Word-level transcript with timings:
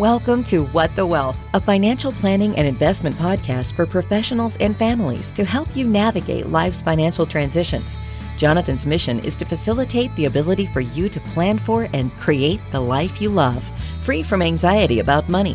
Welcome 0.00 0.44
to 0.44 0.64
What 0.68 0.96
the 0.96 1.04
Wealth, 1.04 1.36
a 1.52 1.60
financial 1.60 2.10
planning 2.10 2.56
and 2.56 2.66
investment 2.66 3.14
podcast 3.16 3.74
for 3.74 3.84
professionals 3.84 4.56
and 4.56 4.74
families 4.74 5.30
to 5.32 5.44
help 5.44 5.76
you 5.76 5.86
navigate 5.86 6.46
life's 6.46 6.82
financial 6.82 7.26
transitions. 7.26 7.98
Jonathan's 8.38 8.86
mission 8.86 9.18
is 9.18 9.36
to 9.36 9.44
facilitate 9.44 10.10
the 10.16 10.24
ability 10.24 10.64
for 10.64 10.80
you 10.80 11.10
to 11.10 11.20
plan 11.20 11.58
for 11.58 11.86
and 11.92 12.10
create 12.12 12.60
the 12.72 12.80
life 12.80 13.20
you 13.20 13.28
love, 13.28 13.62
free 14.02 14.22
from 14.22 14.40
anxiety 14.40 15.00
about 15.00 15.28
money. 15.28 15.54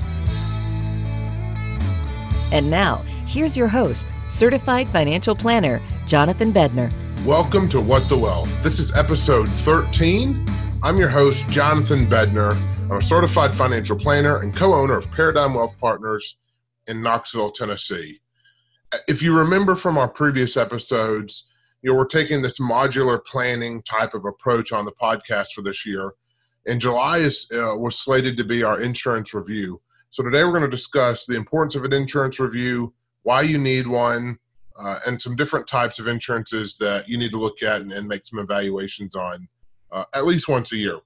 And 2.51 2.69
now, 2.69 2.97
here's 3.25 3.57
your 3.57 3.67
host, 3.67 4.05
certified 4.29 4.87
financial 4.89 5.35
planner, 5.35 5.81
Jonathan 6.05 6.53
Bednar. 6.53 6.93
Welcome 7.25 7.67
to 7.69 7.81
What 7.81 8.07
the 8.09 8.17
Wealth. 8.19 8.61
This 8.61 8.77
is 8.77 8.95
episode 8.95 9.49
13. 9.49 10.45
I'm 10.83 10.97
your 10.97 11.09
host, 11.09 11.49
Jonathan 11.49 12.05
Bednar. 12.05 12.55
I'm 12.85 12.97
a 12.97 13.01
certified 13.01 13.55
financial 13.55 13.97
planner 13.97 14.37
and 14.37 14.55
co 14.55 14.75
owner 14.75 14.95
of 14.95 15.09
Paradigm 15.09 15.55
Wealth 15.55 15.75
Partners 15.79 16.37
in 16.85 17.01
Knoxville, 17.01 17.49
Tennessee. 17.49 18.21
If 19.07 19.23
you 19.23 19.35
remember 19.35 19.75
from 19.75 19.97
our 19.97 20.07
previous 20.07 20.55
episodes, 20.55 21.47
you 21.81 21.89
know, 21.89 21.97
we're 21.97 22.05
taking 22.05 22.43
this 22.43 22.59
modular 22.59 23.25
planning 23.25 23.81
type 23.81 24.13
of 24.13 24.25
approach 24.25 24.71
on 24.71 24.85
the 24.85 24.91
podcast 25.01 25.53
for 25.53 25.63
this 25.63 25.83
year. 25.83 26.13
And 26.67 26.79
July 26.79 27.17
is, 27.17 27.47
uh, 27.51 27.75
was 27.75 27.97
slated 27.97 28.37
to 28.37 28.43
be 28.43 28.61
our 28.61 28.79
insurance 28.79 29.33
review. 29.33 29.81
So 30.11 30.21
today 30.21 30.43
we're 30.43 30.51
going 30.51 30.61
to 30.61 30.69
discuss 30.69 31.25
the 31.25 31.35
importance 31.35 31.73
of 31.73 31.85
an 31.85 31.93
insurance 31.93 32.39
review, 32.39 32.93
why 33.23 33.41
you 33.41 33.57
need 33.57 33.87
one, 33.87 34.37
uh, 34.79 34.99
and 35.07 35.19
some 35.19 35.35
different 35.35 35.65
types 35.65 35.97
of 35.97 36.07
insurances 36.07 36.77
that 36.77 37.09
you 37.09 37.17
need 37.17 37.31
to 37.31 37.39
look 37.39 37.63
at 37.63 37.81
and, 37.81 37.91
and 37.91 38.07
make 38.07 38.27
some 38.27 38.37
evaluations 38.37 39.15
on 39.15 39.47
uh, 39.91 40.03
at 40.13 40.27
least 40.27 40.47
once 40.47 40.71
a 40.71 40.77
year. 40.77 40.99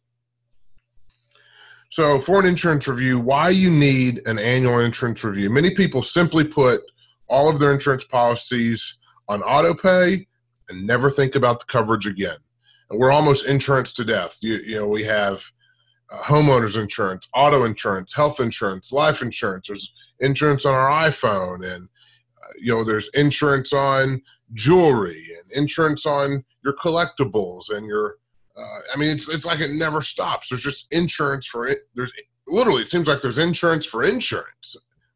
So, 1.90 2.20
for 2.20 2.40
an 2.40 2.46
insurance 2.46 2.88
review, 2.88 3.20
why 3.20 3.50
you 3.50 3.72
need 3.72 4.22
an 4.28 4.38
annual 4.38 4.80
insurance 4.80 5.24
review? 5.24 5.50
Many 5.50 5.72
people 5.72 6.04
simply 6.04 6.44
put 6.44 6.82
all 7.28 7.50
of 7.50 7.60
their 7.60 7.74
insurance 7.74 8.04
policies 8.04 8.98
on 9.28 9.42
auto 9.42 9.74
pay 9.74 10.28
and 10.70 10.86
never 10.86 11.10
think 11.10 11.36
about 11.36 11.60
the 11.60 11.66
coverage 11.66 12.06
again. 12.06 12.38
And 12.90 13.00
we're 13.00 13.12
almost 13.12 13.48
insurance 13.48 13.92
to 13.94 14.06
death. 14.06 14.38
You, 14.42 14.56
you 14.66 14.76
know, 14.76 14.88
we 14.88 15.04
have 15.04 15.44
uh, 16.12 16.18
homeowners 16.18 16.80
insurance, 16.80 17.28
auto 17.34 17.64
insurance, 17.64 18.14
health 18.14 18.40
insurance, 18.40 18.92
life 18.92 19.24
insurance. 19.24 19.68
There's 19.68 19.92
insurance 20.20 20.66
on 20.66 20.76
our 20.76 20.90
iPhone, 21.08 21.66
and 21.66 21.90
uh, 22.44 22.54
you 22.62 22.76
know, 22.76 22.84
there's 22.84 23.10
insurance 23.10 23.74
on 23.74 24.22
jewelry 24.54 25.24
and 25.40 25.52
insurance 25.52 26.06
on 26.06 26.44
your 26.64 26.76
collectibles 26.76 27.72
and 27.76 27.88
your 27.88 28.18
uh, 28.60 28.80
I 28.94 28.98
mean, 28.98 29.12
it's 29.12 29.30
it's 29.30 29.46
like 29.46 29.60
it 29.60 29.72
never 29.72 30.02
stops. 30.02 30.50
There's 30.50 30.64
just 30.64 30.88
insurance 30.92 31.48
for 31.48 31.68
it. 31.68 31.80
There's 31.96 32.12
literally 32.48 32.82
it 32.82 32.90
seems 32.90 33.08
like 33.08 33.22
there's 33.22 33.38
insurance 33.38 33.86
for 33.86 34.04
insurance. 34.04 34.76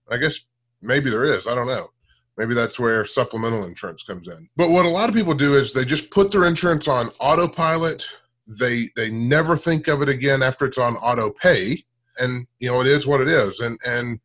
I 0.10 0.18
guess 0.18 0.40
maybe 0.82 1.10
there 1.10 1.24
is. 1.24 1.48
I 1.48 1.56
don't 1.56 1.68
know. 1.68 1.90
Maybe 2.38 2.54
that's 2.54 2.80
where 2.80 3.06
supplemental 3.06 3.66
insurance 3.66 4.04
comes 4.04 4.28
in. 4.28 4.50
But 4.56 4.70
what 4.70 4.86
a 4.86 4.90
lot 4.90 5.10
of 5.10 5.16
people 5.16 5.34
do 5.34 5.54
is 5.54 5.74
they 5.74 5.86
just 5.86 6.10
put 6.10 6.32
their 6.32 6.46
insurance 6.46 6.88
on 6.88 7.10
autopilot. 7.20 8.06
They 8.48 8.90
they 8.96 9.12
never 9.12 9.58
think 9.58 9.88
of 9.88 10.02
it 10.02 10.10
again 10.10 10.42
after 10.42 10.66
it's 10.66 10.78
on 10.78 10.96
auto 10.98 11.32
pay, 11.32 11.84
and 12.20 12.48
you 12.60 12.72
know 12.72 12.82
it 12.82 12.88
is 12.88 13.06
what 13.06 13.22
it 13.22 13.28
is. 13.28 13.60
And 13.60 13.78
and 13.86 14.20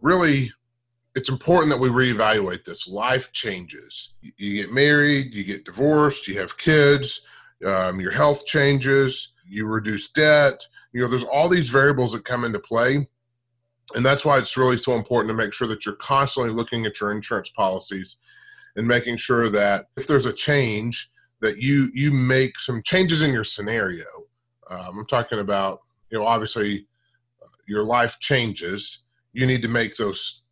really, 0.00 0.50
it's 1.14 1.28
important 1.28 1.70
that 1.72 1.80
we 1.80 1.88
reevaluate 1.88 2.64
this. 2.64 2.88
Life 2.88 3.32
changes. 3.32 4.14
You 4.20 4.62
get 4.62 4.72
married, 4.72 5.34
you 5.34 5.44
get 5.44 5.64
divorced, 5.64 6.26
you 6.26 6.38
have 6.38 6.56
kids 6.56 7.22
um, 7.64 8.00
your 8.00 8.10
health 8.10 8.46
changes, 8.46 9.32
you 9.46 9.66
reduce 9.66 10.08
debt. 10.08 10.66
You 10.92 11.02
know, 11.02 11.08
there's 11.08 11.24
all 11.24 11.48
these 11.48 11.70
variables 11.70 12.12
that 12.12 12.24
come 12.24 12.44
into 12.44 12.58
play. 12.58 13.08
And 13.94 14.04
that's 14.06 14.24
why 14.24 14.38
it's 14.38 14.56
really 14.56 14.78
so 14.78 14.94
important 14.94 15.30
to 15.30 15.42
make 15.42 15.52
sure 15.52 15.68
that 15.68 15.84
you're 15.84 15.96
constantly 15.96 16.52
looking 16.52 16.86
at 16.86 17.00
your 17.00 17.12
insurance 17.12 17.50
policies 17.50 18.16
and 18.76 18.86
making 18.86 19.18
sure 19.18 19.50
that 19.50 19.86
if 19.96 20.06
there's 20.06 20.26
a 20.26 20.32
change, 20.32 21.10
that 21.40 21.58
you 21.58 21.90
you 21.92 22.12
make 22.12 22.58
some 22.58 22.82
changes 22.84 23.20
in 23.20 23.32
your 23.32 23.44
scenario. 23.44 24.04
Um, 24.70 25.00
I'm 25.00 25.06
talking 25.06 25.40
about, 25.40 25.80
you 26.08 26.18
know, 26.18 26.24
obviously 26.24 26.86
uh, 27.42 27.48
your 27.66 27.82
life 27.82 28.18
changes. 28.20 29.02
You 29.32 29.46
need 29.46 29.60
to 29.62 29.68
make 29.68 29.96
those 29.96 30.42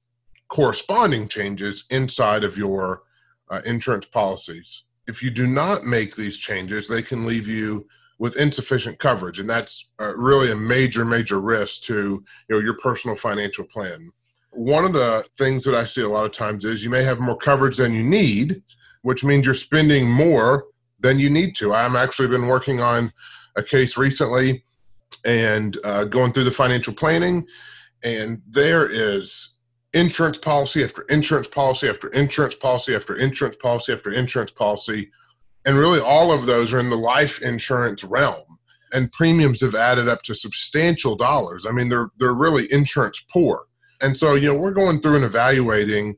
corresponding 0.49 1.29
changes 1.29 1.85
inside 1.91 2.45
of 2.45 2.59
your 2.59 3.03
uh, 3.51 3.61
insurance 3.65 4.07
policies 4.07 4.85
if 5.07 5.23
you 5.23 5.31
do 5.31 5.47
not 5.47 5.85
make 5.85 6.15
these 6.15 6.39
changes, 6.39 6.89
they 6.89 7.03
can 7.03 7.27
leave 7.27 7.49
you 7.49 7.87
with 8.19 8.37
insufficient 8.37 8.99
coverage, 8.99 9.39
and 9.39 9.49
that's 9.49 9.89
uh, 9.99 10.15
really 10.15 10.51
a 10.51 10.57
major, 10.57 11.05
major 11.05 11.41
risk 11.41 11.83
to 11.83 12.23
you 12.49 12.55
know 12.55 12.59
your 12.59 12.77
personal 12.77 13.17
financial 13.17 13.65
plan. 13.65 14.13
One 14.51 14.85
of 14.85 14.93
the 14.93 15.25
things 15.39 15.65
that 15.65 15.75
I 15.75 15.87
see 15.87 16.03
a 16.03 16.09
lot 16.09 16.27
of 16.27 16.33
times 16.33 16.65
is 16.65 16.85
you 16.85 16.91
may 16.91 17.03
have 17.03 17.19
more 17.19 17.37
coverage 17.37 17.79
than 17.79 17.95
you 17.95 18.05
need, 18.05 18.63
which 19.03 19.25
means 19.25 19.47
you're 19.47 19.55
spending 19.55 20.09
more 20.09 20.67
than 20.99 21.19
you 21.19 21.31
need 21.31 21.57
to. 21.57 21.73
I'm 21.73 21.97
actually 21.97 22.29
been 22.29 22.47
working 22.47 22.81
on 22.81 23.13
a 23.57 23.63
case 23.63 23.97
recently 23.97 24.65
and 25.25 25.79
uh, 25.85 26.05
going 26.05 26.33
through 26.33 26.45
the 26.45 26.51
financial 26.51 26.93
planning, 26.93 27.47
and 28.05 28.43
there 28.47 28.87
is 28.87 29.57
insurance 29.93 30.39
policy 30.39 30.85
after 30.85 31.03
insurance 31.03 31.49
policy 31.49 31.89
after 31.89 32.09
insurance 32.09 32.55
policy 32.55 32.95
after 32.95 33.17
insurance 33.17 33.57
policy 33.57 33.93
after 33.93 34.11
insurance 34.11 34.51
policy. 34.51 35.11
And 35.67 35.77
really, 35.77 36.01
all 36.01 36.33
of 36.33 36.47
those 36.47 36.73
are 36.73 36.81
in 36.81 36.91
the 36.91 36.97
life 36.97 37.43
insurance 37.43 38.05
realm. 38.05 38.59
And 38.93 39.13
premiums 39.13 39.61
have 39.61 39.75
added 39.75 40.09
up 40.09 40.23
to 40.23 40.35
substantial 40.35 41.17
dollars. 41.17 41.67
I 41.67 41.73
mean, 41.73 41.89
they're, 41.89 42.11
they're 42.19 42.35
really 42.35 42.67
insurance 42.73 43.25
poor. 43.31 43.67
And 44.03 44.17
so, 44.17 44.35
you 44.35 44.49
know, 44.49 44.59
we're 44.59 44.73
going 44.73 45.01
through 45.01 45.17
and 45.17 45.25
evaluating 45.25 46.17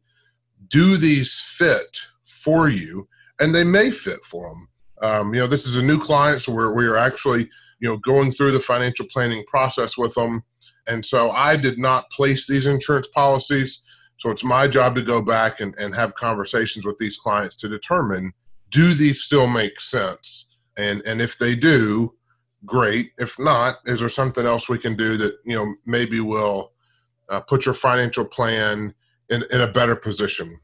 do 0.68 0.96
these 0.96 1.40
fit 1.40 1.98
for 2.24 2.68
you? 2.68 3.08
And 3.40 3.54
they 3.54 3.64
may 3.64 3.90
fit 3.90 4.24
for 4.24 4.48
them. 4.48 4.68
Um, 5.02 5.34
you 5.34 5.40
know, 5.40 5.46
this 5.46 5.66
is 5.66 5.76
a 5.76 5.82
new 5.82 5.98
client, 5.98 6.42
so 6.42 6.52
we're, 6.52 6.72
we 6.72 6.86
are 6.86 6.96
actually, 6.96 7.50
you 7.80 7.88
know, 7.88 7.96
going 7.98 8.30
through 8.30 8.52
the 8.52 8.60
financial 8.60 9.06
planning 9.06 9.44
process 9.46 9.98
with 9.98 10.14
them 10.14 10.42
and 10.86 11.04
so 11.04 11.30
I 11.30 11.56
did 11.56 11.78
not 11.78 12.10
place 12.10 12.46
these 12.46 12.66
insurance 12.66 13.08
policies. 13.08 13.82
So 14.18 14.30
it's 14.30 14.44
my 14.44 14.68
job 14.68 14.94
to 14.94 15.02
go 15.02 15.20
back 15.20 15.60
and, 15.60 15.74
and 15.78 15.94
have 15.94 16.14
conversations 16.14 16.86
with 16.86 16.98
these 16.98 17.16
clients 17.16 17.56
to 17.56 17.68
determine 17.68 18.32
do 18.72 18.94
these 18.94 19.22
still 19.22 19.46
make 19.46 19.80
sense? 19.80 20.48
And 20.76 21.02
and 21.06 21.20
if 21.20 21.38
they 21.38 21.54
do, 21.54 22.14
great. 22.64 23.12
If 23.18 23.38
not, 23.38 23.76
is 23.84 24.00
there 24.00 24.08
something 24.08 24.46
else 24.46 24.68
we 24.68 24.78
can 24.78 24.96
do 24.96 25.16
that 25.18 25.34
you 25.44 25.54
know 25.54 25.74
maybe 25.86 26.18
will 26.18 26.72
uh, 27.28 27.40
put 27.40 27.66
your 27.66 27.74
financial 27.74 28.24
plan 28.24 28.94
in, 29.28 29.44
in 29.52 29.60
a 29.60 29.70
better 29.70 29.94
position? 29.94 30.58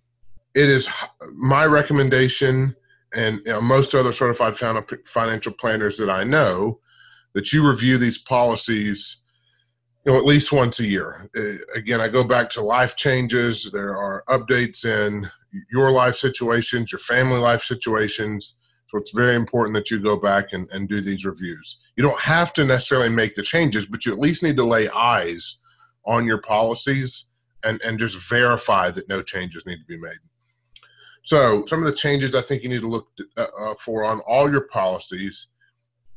It 0.54 0.68
is 0.68 0.88
my 1.36 1.66
recommendation, 1.66 2.74
and 3.14 3.40
you 3.44 3.52
know, 3.52 3.60
most 3.60 3.94
other 3.94 4.12
certified 4.12 4.56
financial 5.04 5.52
planners 5.52 5.98
that 5.98 6.10
I 6.10 6.24
know, 6.24 6.80
that 7.34 7.52
you 7.52 7.68
review 7.68 7.98
these 7.98 8.18
policies 8.18 9.18
you 10.04 10.12
know, 10.12 10.18
at 10.18 10.24
least 10.24 10.52
once 10.52 10.80
a 10.80 10.86
year. 10.86 11.28
Uh, 11.36 11.58
again, 11.74 12.00
I 12.00 12.08
go 12.08 12.24
back 12.24 12.50
to 12.50 12.62
life 12.62 12.96
changes. 12.96 13.70
There 13.70 13.96
are 13.96 14.24
updates 14.28 14.84
in 14.84 15.28
your 15.70 15.90
life 15.90 16.16
situations, 16.16 16.92
your 16.92 16.98
family 16.98 17.38
life 17.38 17.62
situations. 17.62 18.54
So 18.88 18.98
it's 18.98 19.12
very 19.12 19.34
important 19.34 19.74
that 19.74 19.90
you 19.90 20.00
go 20.00 20.16
back 20.16 20.52
and, 20.52 20.68
and 20.72 20.88
do 20.88 21.00
these 21.00 21.24
reviews. 21.24 21.78
You 21.96 22.02
don't 22.02 22.20
have 22.20 22.52
to 22.54 22.64
necessarily 22.64 23.10
make 23.10 23.34
the 23.34 23.42
changes, 23.42 23.86
but 23.86 24.06
you 24.06 24.12
at 24.12 24.18
least 24.18 24.42
need 24.42 24.56
to 24.56 24.64
lay 24.64 24.88
eyes 24.90 25.58
on 26.06 26.26
your 26.26 26.40
policies 26.40 27.26
and, 27.64 27.80
and 27.82 27.98
just 27.98 28.28
verify 28.28 28.90
that 28.90 29.08
no 29.08 29.22
changes 29.22 29.66
need 29.66 29.78
to 29.78 29.84
be 29.84 29.98
made. 29.98 30.18
So, 31.24 31.66
some 31.66 31.80
of 31.80 31.84
the 31.84 31.96
changes 31.96 32.34
I 32.34 32.40
think 32.40 32.62
you 32.62 32.70
need 32.70 32.80
to 32.80 32.88
look 32.88 33.08
uh, 33.36 33.44
uh 33.60 33.74
for 33.78 34.04
on 34.04 34.20
all 34.20 34.50
your 34.50 34.66
policies 34.68 35.48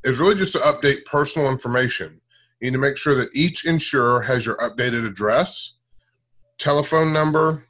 is 0.05 0.19
really 0.19 0.35
just 0.35 0.53
to 0.53 0.59
update 0.59 1.05
personal 1.05 1.51
information. 1.51 2.21
You 2.61 2.69
need 2.69 2.75
to 2.75 2.81
make 2.81 2.97
sure 2.97 3.15
that 3.15 3.35
each 3.35 3.65
insurer 3.65 4.21
has 4.21 4.45
your 4.45 4.55
updated 4.57 5.05
address, 5.05 5.73
telephone 6.59 7.11
number, 7.11 7.65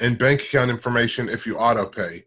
and 0.00 0.18
bank 0.18 0.40
account 0.40 0.70
information 0.70 1.28
if 1.28 1.46
you 1.46 1.58
auto 1.58 1.84
pay. 1.84 2.24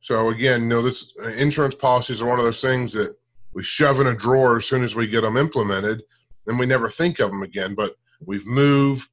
So 0.00 0.30
again, 0.30 0.62
you 0.62 0.68
know, 0.68 0.82
this 0.82 1.12
uh, 1.22 1.28
insurance 1.28 1.74
policies 1.74 2.22
are 2.22 2.26
one 2.26 2.38
of 2.38 2.44
those 2.46 2.62
things 2.62 2.94
that 2.94 3.14
we 3.52 3.62
shove 3.62 4.00
in 4.00 4.06
a 4.06 4.14
drawer 4.14 4.56
as 4.56 4.64
soon 4.64 4.82
as 4.82 4.94
we 4.94 5.06
get 5.06 5.20
them 5.20 5.36
implemented, 5.36 6.02
and 6.46 6.58
we 6.58 6.64
never 6.64 6.88
think 6.88 7.20
of 7.20 7.30
them 7.30 7.42
again. 7.42 7.74
But 7.74 7.96
we've 8.24 8.46
moved, 8.46 9.10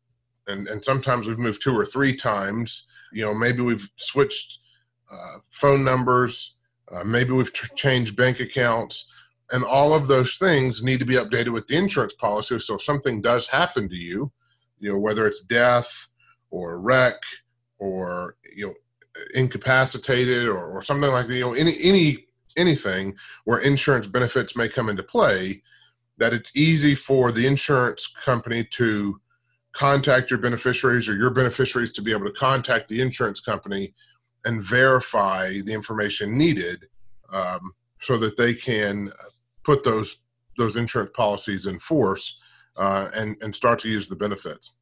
and, 0.47 0.69
and 0.69 0.83
sometimes 0.83 1.27
we've 1.27 1.39
moved 1.39 1.61
two 1.61 1.77
or 1.77 1.85
three 1.85 2.15
times. 2.15 2.87
You 3.11 3.25
know, 3.25 3.33
maybe 3.33 3.61
we've 3.61 3.89
switched 3.97 4.59
uh, 5.11 5.39
phone 5.49 5.83
numbers, 5.83 6.55
uh, 6.89 7.03
maybe 7.03 7.31
we've 7.31 7.51
t- 7.51 7.67
changed 7.75 8.15
bank 8.15 8.39
accounts 8.39 9.07
and 9.53 9.63
all 9.63 9.93
of 9.93 10.07
those 10.07 10.37
things 10.37 10.83
need 10.83 10.99
to 10.99 11.05
be 11.05 11.15
updated 11.15 11.53
with 11.53 11.67
the 11.67 11.75
insurance 11.75 12.13
policy. 12.13 12.59
So 12.59 12.75
if 12.75 12.83
something 12.83 13.21
does 13.21 13.47
happen 13.47 13.89
to 13.89 13.95
you 13.95 14.31
you 14.81 14.91
know 14.91 14.99
whether 14.99 15.25
it's 15.25 15.41
death 15.41 16.07
or 16.49 16.79
wreck 16.79 17.21
or 17.79 18.35
you 18.53 18.67
know 18.67 18.73
incapacitated 19.35 20.47
or, 20.47 20.77
or 20.77 20.81
something 20.81 21.11
like 21.11 21.27
that 21.27 21.35
you 21.35 21.45
know 21.45 21.53
any 21.53 21.73
any 21.81 22.25
anything 22.57 23.15
where 23.45 23.59
insurance 23.59 24.07
benefits 24.07 24.57
may 24.57 24.67
come 24.67 24.89
into 24.89 25.03
play 25.03 25.61
that 26.17 26.33
it's 26.33 26.55
easy 26.55 26.93
for 26.93 27.31
the 27.31 27.47
insurance 27.47 28.07
company 28.25 28.63
to 28.65 29.19
contact 29.71 30.29
your 30.29 30.39
beneficiaries 30.39 31.07
or 31.07 31.15
your 31.15 31.29
beneficiaries 31.29 31.93
to 31.93 32.01
be 32.01 32.11
able 32.11 32.25
to 32.25 32.33
contact 32.33 32.89
the 32.89 32.99
insurance 32.99 33.39
company 33.39 33.93
and 34.43 34.61
verify 34.61 35.49
the 35.63 35.73
information 35.73 36.37
needed 36.37 36.87
um, 37.31 37.73
so 38.01 38.17
that 38.17 38.35
they 38.35 38.53
can 38.53 39.09
put 39.63 39.83
those 39.83 40.17
those 40.57 40.75
insurance 40.75 41.11
policies 41.15 41.65
in 41.65 41.79
force 41.79 42.37
uh, 42.77 43.09
and 43.15 43.37
and 43.41 43.55
start 43.55 43.79
to 43.79 43.89
use 43.89 44.07
the 44.07 44.15
benefits. 44.15 44.73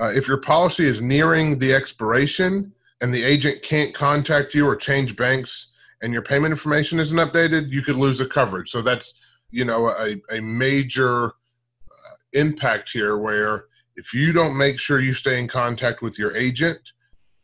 Uh, 0.00 0.10
if 0.14 0.26
your 0.26 0.38
policy 0.38 0.84
is 0.84 1.02
nearing 1.02 1.58
the 1.58 1.72
expiration 1.72 2.72
and 3.00 3.12
the 3.12 3.22
agent 3.22 3.62
can't 3.62 3.94
contact 3.94 4.54
you 4.54 4.66
or 4.66 4.74
change 4.74 5.16
banks 5.16 5.72
and 6.02 6.12
your 6.12 6.22
payment 6.22 6.50
information 6.50 6.98
isn't 6.98 7.18
updated, 7.18 7.70
you 7.70 7.82
could 7.82 7.96
lose 7.96 8.18
the 8.18 8.26
coverage. 8.26 8.70
So 8.70 8.82
that's 8.82 9.14
you 9.50 9.64
know 9.64 9.88
a, 9.88 10.16
a 10.36 10.40
major 10.40 11.26
uh, 11.26 12.14
impact 12.32 12.90
here 12.90 13.18
where 13.18 13.66
if 13.96 14.14
you 14.14 14.32
don't 14.32 14.56
make 14.56 14.78
sure 14.78 15.00
you 15.00 15.14
stay 15.14 15.38
in 15.38 15.46
contact 15.46 16.02
with 16.02 16.18
your 16.18 16.34
agent 16.36 16.92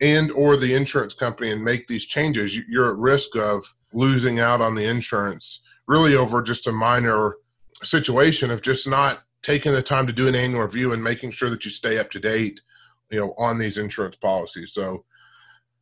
and 0.00 0.30
or 0.32 0.56
the 0.56 0.74
insurance 0.74 1.14
company 1.14 1.50
and 1.50 1.62
make 1.62 1.86
these 1.86 2.06
changes 2.06 2.56
you're 2.68 2.90
at 2.90 2.96
risk 2.96 3.36
of 3.36 3.74
losing 3.92 4.38
out 4.40 4.60
on 4.60 4.74
the 4.74 4.84
insurance 4.84 5.60
really 5.88 6.14
over 6.14 6.40
just 6.42 6.66
a 6.66 6.72
minor 6.72 7.36
situation 7.82 8.50
of 8.50 8.62
just 8.62 8.86
not 8.86 9.22
taking 9.42 9.72
the 9.72 9.82
time 9.82 10.06
to 10.06 10.12
do 10.12 10.28
an 10.28 10.34
annual 10.34 10.62
review 10.62 10.92
and 10.92 11.02
making 11.02 11.30
sure 11.30 11.50
that 11.50 11.64
you 11.64 11.70
stay 11.70 11.98
up 11.98 12.10
to 12.10 12.20
date 12.20 12.60
you 13.10 13.18
know 13.18 13.34
on 13.38 13.58
these 13.58 13.78
insurance 13.78 14.16
policies. 14.16 14.72
So 14.72 15.04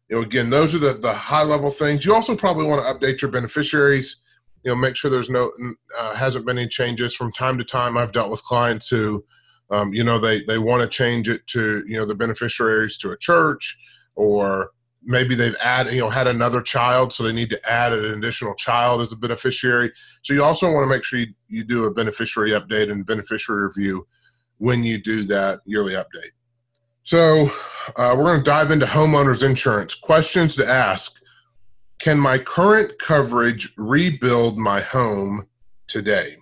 you 0.08 0.16
know 0.16 0.22
again 0.22 0.48
those 0.48 0.74
are 0.74 0.78
the, 0.78 0.94
the 0.94 1.12
high 1.12 1.42
level 1.42 1.70
things. 1.70 2.06
You 2.06 2.14
also 2.14 2.36
probably 2.36 2.66
want 2.66 2.86
to 2.86 3.06
update 3.06 3.20
your 3.20 3.30
beneficiaries 3.30 4.22
you 4.66 4.72
know 4.72 4.76
make 4.76 4.96
sure 4.96 5.10
there's 5.10 5.30
no 5.30 5.50
uh, 5.98 6.14
hasn't 6.14 6.46
been 6.46 6.58
any 6.58 6.68
changes. 6.68 7.14
From 7.14 7.32
time 7.32 7.58
to 7.58 7.64
time 7.64 7.96
i've 7.96 8.12
dealt 8.12 8.30
with 8.30 8.42
clients 8.42 8.88
who 8.88 9.24
um, 9.70 9.92
you 9.92 10.04
know 10.04 10.18
they 10.18 10.42
they 10.42 10.58
want 10.58 10.82
to 10.82 10.88
change 10.88 11.28
it 11.28 11.46
to 11.48 11.84
you 11.86 11.96
know 11.96 12.06
the 12.06 12.14
beneficiaries 12.14 12.98
to 12.98 13.10
a 13.10 13.16
church 13.16 13.78
or 14.14 14.70
maybe 15.06 15.34
they've 15.34 15.56
added 15.62 15.94
you 15.94 16.00
know 16.00 16.10
had 16.10 16.26
another 16.26 16.60
child 16.60 17.12
so 17.12 17.22
they 17.22 17.32
need 17.32 17.48
to 17.48 17.70
add 17.70 17.92
an 17.92 18.04
additional 18.04 18.54
child 18.54 19.00
as 19.00 19.12
a 19.12 19.16
beneficiary. 19.16 19.90
So 20.22 20.34
you 20.34 20.44
also 20.44 20.70
want 20.70 20.84
to 20.84 20.94
make 20.94 21.04
sure 21.04 21.20
you, 21.20 21.28
you 21.48 21.64
do 21.64 21.84
a 21.84 21.90
beneficiary 21.90 22.50
update 22.50 22.90
and 22.90 23.06
beneficiary 23.06 23.64
review 23.64 24.06
when 24.58 24.84
you 24.84 24.98
do 24.98 25.22
that 25.24 25.60
yearly 25.64 25.94
update. 25.94 26.32
So 27.04 27.48
uh, 27.96 28.14
we're 28.16 28.24
going 28.24 28.40
to 28.40 28.44
dive 28.44 28.70
into 28.70 28.86
homeowners 28.86 29.42
insurance. 29.42 29.94
Questions 29.94 30.56
to 30.56 30.68
ask. 30.68 31.20
Can 31.98 32.18
my 32.18 32.36
current 32.36 32.98
coverage 32.98 33.72
rebuild 33.78 34.58
my 34.58 34.80
home 34.80 35.44
today? 35.86 36.36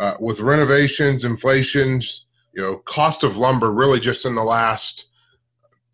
Uh, 0.00 0.14
with 0.18 0.40
renovations 0.40 1.24
inflations 1.24 2.26
you 2.54 2.62
know, 2.62 2.78
cost 2.78 3.24
of 3.24 3.36
lumber 3.36 3.72
really 3.72 4.00
just 4.00 4.24
in 4.24 4.34
the 4.34 4.44
last 4.44 5.06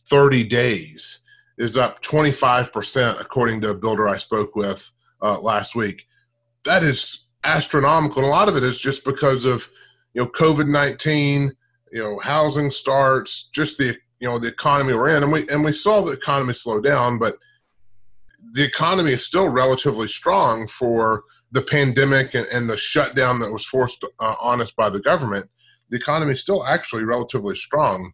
30 0.08 0.44
days 0.44 1.20
is 1.60 1.76
up 1.76 2.02
25%, 2.02 3.20
according 3.20 3.60
to 3.60 3.70
a 3.70 3.74
builder 3.74 4.08
I 4.08 4.16
spoke 4.16 4.56
with 4.56 4.90
uh, 5.22 5.40
last 5.40 5.74
week. 5.74 6.06
That 6.64 6.82
is 6.82 7.26
astronomical. 7.44 8.18
And 8.18 8.26
a 8.26 8.34
lot 8.34 8.48
of 8.48 8.56
it 8.56 8.64
is 8.64 8.78
just 8.78 9.04
because 9.04 9.44
of, 9.44 9.70
you 10.14 10.22
know, 10.22 10.28
COVID 10.28 10.68
19, 10.68 11.52
you 11.92 12.02
know, 12.02 12.18
housing 12.20 12.70
starts, 12.70 13.44
just 13.52 13.78
the, 13.78 13.96
you 14.20 14.28
know, 14.28 14.38
the 14.38 14.48
economy 14.48 14.94
we're 14.94 15.16
in. 15.16 15.22
And 15.22 15.32
we, 15.32 15.46
and 15.48 15.64
we 15.64 15.72
saw 15.72 16.02
the 16.02 16.12
economy 16.12 16.52
slow 16.52 16.80
down, 16.80 17.18
but 17.18 17.36
the 18.52 18.64
economy 18.64 19.12
is 19.12 19.24
still 19.24 19.48
relatively 19.48 20.08
strong 20.08 20.66
for 20.66 21.24
the 21.52 21.62
pandemic 21.62 22.34
and, 22.34 22.46
and 22.52 22.70
the 22.70 22.76
shutdown 22.76 23.38
that 23.40 23.52
was 23.52 23.66
forced 23.66 24.04
uh, 24.18 24.34
on 24.40 24.60
us 24.60 24.72
by 24.72 24.88
the 24.88 25.00
government 25.00 25.48
the 25.90 25.96
economy 25.96 26.32
is 26.32 26.40
still 26.40 26.64
actually 26.64 27.04
relatively 27.04 27.56
strong. 27.56 28.12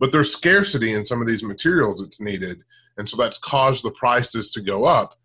But 0.00 0.10
there's 0.10 0.32
scarcity 0.32 0.94
in 0.94 1.06
some 1.06 1.20
of 1.20 1.28
these 1.28 1.44
materials 1.44 2.00
that's 2.00 2.20
needed. 2.20 2.62
And 2.96 3.08
so 3.08 3.16
that's 3.16 3.38
caused 3.38 3.84
the 3.84 3.92
prices 3.92 4.50
to 4.52 4.60
go 4.60 4.84
up. 4.84 5.18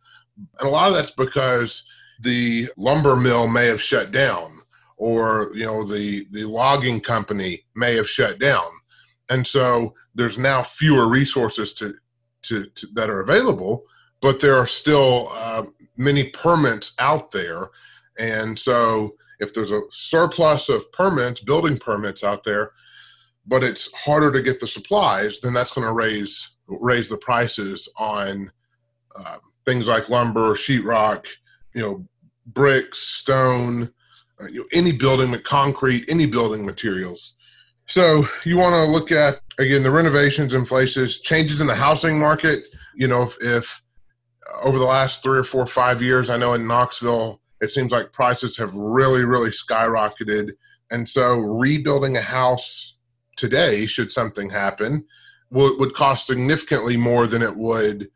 And 0.59 0.67
a 0.67 0.71
lot 0.71 0.89
of 0.89 0.93
that's 0.93 1.11
because 1.11 1.83
the 2.21 2.67
lumber 2.77 3.15
mill 3.15 3.47
may 3.47 3.65
have 3.65 3.81
shut 3.81 4.11
down 4.11 4.61
or 4.97 5.51
you 5.53 5.65
know 5.65 5.83
the 5.83 6.25
the 6.31 6.45
logging 6.45 7.01
company 7.01 7.59
may 7.75 7.93
have 7.93 8.09
shut 8.09 8.39
down 8.39 8.63
and 9.29 9.45
so 9.45 9.93
there's 10.13 10.39
now 10.39 10.63
fewer 10.63 11.09
resources 11.09 11.73
to, 11.73 11.93
to, 12.41 12.65
to 12.67 12.87
that 12.93 13.09
are 13.09 13.19
available 13.19 13.83
but 14.21 14.39
there 14.39 14.55
are 14.55 14.65
still 14.65 15.27
uh, 15.33 15.63
many 15.97 16.29
permits 16.29 16.93
out 16.99 17.31
there 17.31 17.67
and 18.17 18.57
so 18.57 19.13
if 19.39 19.53
there's 19.53 19.71
a 19.71 19.81
surplus 19.91 20.69
of 20.69 20.91
permits, 20.91 21.41
building 21.41 21.77
permits 21.77 22.23
out 22.23 22.43
there, 22.43 22.71
but 23.47 23.63
it's 23.63 23.91
harder 23.93 24.31
to 24.31 24.41
get 24.41 24.59
the 24.59 24.67
supplies, 24.67 25.39
then 25.39 25.53
that's 25.53 25.71
going 25.71 25.87
to 25.87 25.93
raise 25.93 26.51
raise 26.67 27.09
the 27.09 27.17
prices 27.17 27.87
on 27.97 28.51
uh, 29.15 29.37
things 29.65 29.87
like 29.87 30.09
lumber, 30.09 30.55
sheetrock, 30.55 31.27
you 31.75 31.81
know, 31.81 32.07
bricks, 32.47 32.99
stone, 32.99 33.91
uh, 34.41 34.45
you 34.45 34.59
know, 34.59 34.65
any 34.73 34.91
building, 34.91 35.35
concrete, 35.43 36.05
any 36.09 36.25
building 36.25 36.65
materials. 36.65 37.37
So 37.87 38.25
you 38.43 38.57
want 38.57 38.73
to 38.73 38.91
look 38.91 39.11
at 39.11 39.41
again 39.59 39.83
the 39.83 39.91
renovations, 39.91 40.53
inflations, 40.53 41.19
changes 41.19 41.61
in 41.61 41.67
the 41.67 41.75
housing 41.75 42.19
market. 42.19 42.67
You 42.95 43.07
know, 43.07 43.23
if, 43.23 43.35
if 43.41 43.81
over 44.63 44.79
the 44.79 44.85
last 44.85 45.21
three 45.21 45.37
or 45.37 45.43
four, 45.43 45.65
five 45.65 46.01
years, 46.01 46.29
I 46.29 46.37
know 46.37 46.53
in 46.53 46.67
Knoxville, 46.67 47.41
it 47.61 47.71
seems 47.71 47.91
like 47.91 48.11
prices 48.11 48.57
have 48.57 48.75
really, 48.75 49.23
really 49.23 49.51
skyrocketed. 49.51 50.51
And 50.91 51.07
so 51.07 51.39
rebuilding 51.39 52.17
a 52.17 52.21
house 52.21 52.94
today, 53.35 53.85
should 53.85 54.11
something 54.11 54.49
happen, 54.49 55.05
would, 55.51 55.79
would 55.79 55.93
cost 55.93 56.25
significantly 56.25 56.97
more 56.97 57.27
than 57.27 57.41
it 57.41 57.55
would 57.55 58.09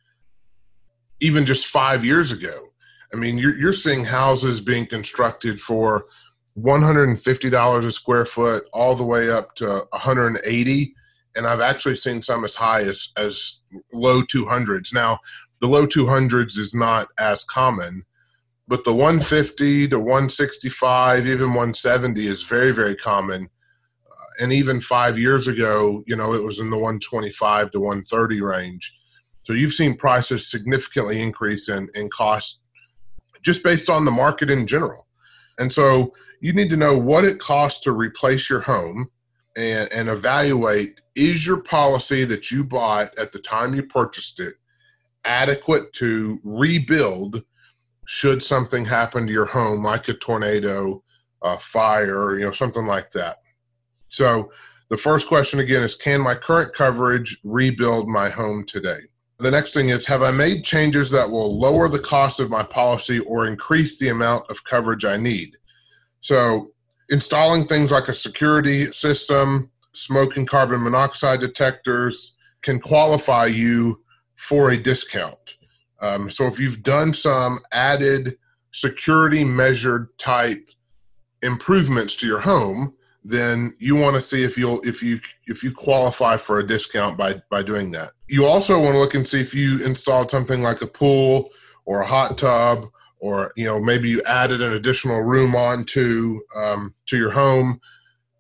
even 1.20 1.46
just 1.46 1.68
five 1.68 2.06
years 2.06 2.32
ago. 2.32 2.70
I 3.14 3.18
mean, 3.18 3.38
you're, 3.38 3.58
you're 3.58 3.74
seeing 3.74 4.06
houses 4.06 4.62
being 4.62 4.86
constructed 4.86 5.60
for 5.60 6.06
$150 6.58 7.86
a 7.86 7.92
square 7.92 8.26
foot 8.26 8.64
all 8.74 8.96
the 8.96 9.04
way 9.04 9.30
up 9.30 9.56
to 9.56 9.86
180 9.92 10.96
and 11.36 11.48
I've 11.48 11.62
actually 11.62 11.96
seen 11.96 12.22
some 12.22 12.44
as 12.44 12.56
high 12.56 12.82
as 12.82 13.10
as 13.16 13.62
low 13.94 14.22
200s. 14.22 14.94
Now, 14.94 15.20
the 15.62 15.68
low 15.68 15.86
200s 15.86 16.58
is 16.58 16.74
not 16.74 17.08
as 17.18 17.44
common, 17.44 18.04
but 18.68 18.84
the 18.84 18.94
150 18.94 19.88
to 19.90 20.00
165 20.00 21.28
even 21.28 21.50
170 21.50 22.28
is 22.28 22.44
very 22.44 22.72
very 22.72 22.96
common 22.96 23.50
and 24.40 24.52
even 24.54 24.82
five 24.82 25.18
years 25.18 25.48
ago 25.48 26.04
you 26.06 26.16
know 26.16 26.34
it 26.34 26.44
was 26.44 26.60
in 26.60 26.70
the 26.70 26.78
125 26.78 27.72
to 27.72 27.80
130 27.80 28.42
range 28.42 28.96
so 29.44 29.54
you've 29.54 29.74
seen 29.74 29.96
prices 29.96 30.50
significantly 30.50 31.22
increase 31.22 31.70
in, 31.70 31.88
in 31.96 32.10
cost 32.10 32.60
just 33.42 33.64
based 33.64 33.90
on 33.90 34.06
the 34.06 34.12
market 34.12 34.50
in 34.50 34.66
general 34.68 35.08
and 35.60 35.72
so 35.72 36.14
you 36.42 36.54
need 36.54 36.70
to 36.70 36.78
know 36.78 36.98
what 36.98 37.26
it 37.26 37.40
costs 37.40 37.82
to 37.82 37.92
replace 37.92 38.50
your 38.50 38.62
home 38.62 39.10
and, 39.58 39.92
and 39.92 40.10
evaluate 40.10 41.02
is 41.16 41.46
your 41.46 41.62
policy 41.62 42.24
that 42.24 42.50
you 42.50 42.64
bought 42.64 43.18
at 43.18 43.32
the 43.32 43.40
time 43.40 43.74
you 43.74 43.84
purchased 43.84 44.40
it 44.40 44.56
adequate 45.26 45.92
to 45.94 46.40
rebuild 46.44 47.44
should 48.06 48.42
something 48.42 48.86
happen 48.86 49.28
to 49.28 49.32
your 49.32 49.46
home, 49.46 49.84
like 49.84 50.08
a 50.08 50.14
tornado, 50.16 51.04
a 51.44 51.58
fire, 51.58 52.40
you 52.40 52.46
know, 52.46 52.52
something 52.52 52.88
like 52.88 53.12
that. 53.12 53.38
So 54.10 54.52
the 54.90 54.98
first 54.98 55.28
question 55.28 55.60
again 55.60 55.84
is 55.84 55.96
Can 55.96 56.22
my 56.22 56.36
current 56.36 56.74
coverage 56.74 57.38
rebuild 57.44 58.08
my 58.08 58.30
home 58.30 58.66
today? 58.66 59.00
The 59.40 59.52
next 59.52 59.74
thing 59.74 59.90
is 59.90 60.06
Have 60.06 60.22
I 60.22 60.32
made 60.32 60.64
changes 60.64 61.10
that 61.12 61.30
will 61.30 61.58
lower 61.58 61.88
the 61.88 62.00
cost 62.00 62.40
of 62.40 62.50
my 62.50 62.64
policy 62.64 63.20
or 63.20 63.46
increase 63.48 63.98
the 63.98 64.10
amount 64.10 64.50
of 64.50 64.64
coverage 64.64 65.06
I 65.06 65.18
need? 65.18 65.58
So, 66.22 66.72
installing 67.10 67.66
things 67.66 67.92
like 67.92 68.08
a 68.10 68.14
security 68.14 68.92
system, 68.92 69.72
smoke 69.94 70.38
and 70.38 70.48
carbon 70.48 70.84
monoxide 70.84 71.40
detectors 71.40 72.36
can 72.62 72.80
qualify 72.80 73.46
you 73.46 74.02
for 74.36 74.72
a 74.72 74.78
discount. 74.78 75.56
Um, 76.02 76.30
so 76.30 76.46
if 76.46 76.60
you've 76.60 76.84
done 76.84 77.14
some 77.14 77.60
added 77.72 78.38
security 78.72 79.44
measured 79.44 80.18
type 80.18 80.70
improvements 81.42 82.16
to 82.18 82.28
your 82.28 82.40
home, 82.40 82.94
then 83.24 83.76
you 83.80 83.96
want 83.96 84.16
to 84.16 84.22
see 84.22 84.44
if 84.44 84.58
you'll 84.58 84.80
if 84.82 85.04
you 85.04 85.20
if 85.48 85.64
you 85.64 85.72
qualify 85.72 86.38
for 86.38 86.60
a 86.60 86.68
discount 86.68 87.18
by 87.18 87.42
by 87.50 87.62
doing 87.62 87.92
that. 87.92 88.12
You 88.28 88.46
also 88.46 88.80
want 88.80 88.94
to 88.94 89.00
look 89.00 89.16
and 89.16 89.28
see 89.28 89.42
if 89.42 89.54
you 89.54 89.84
installed 89.86 90.32
something 90.32 90.62
like 90.62 90.82
a 90.82 90.88
pool 90.88 91.50
or 91.86 92.02
a 92.02 92.08
hot 92.08 92.38
tub 92.38 92.88
or 93.20 93.52
you 93.58 93.66
know 93.66 93.80
maybe 93.80 94.10
you 94.10 94.22
added 94.24 94.62
an 94.62 94.74
additional 94.74 95.22
room 95.22 95.56
onto 95.56 96.40
um, 96.56 96.94
to 97.08 97.18
your 97.18 97.32
home. 97.32 97.82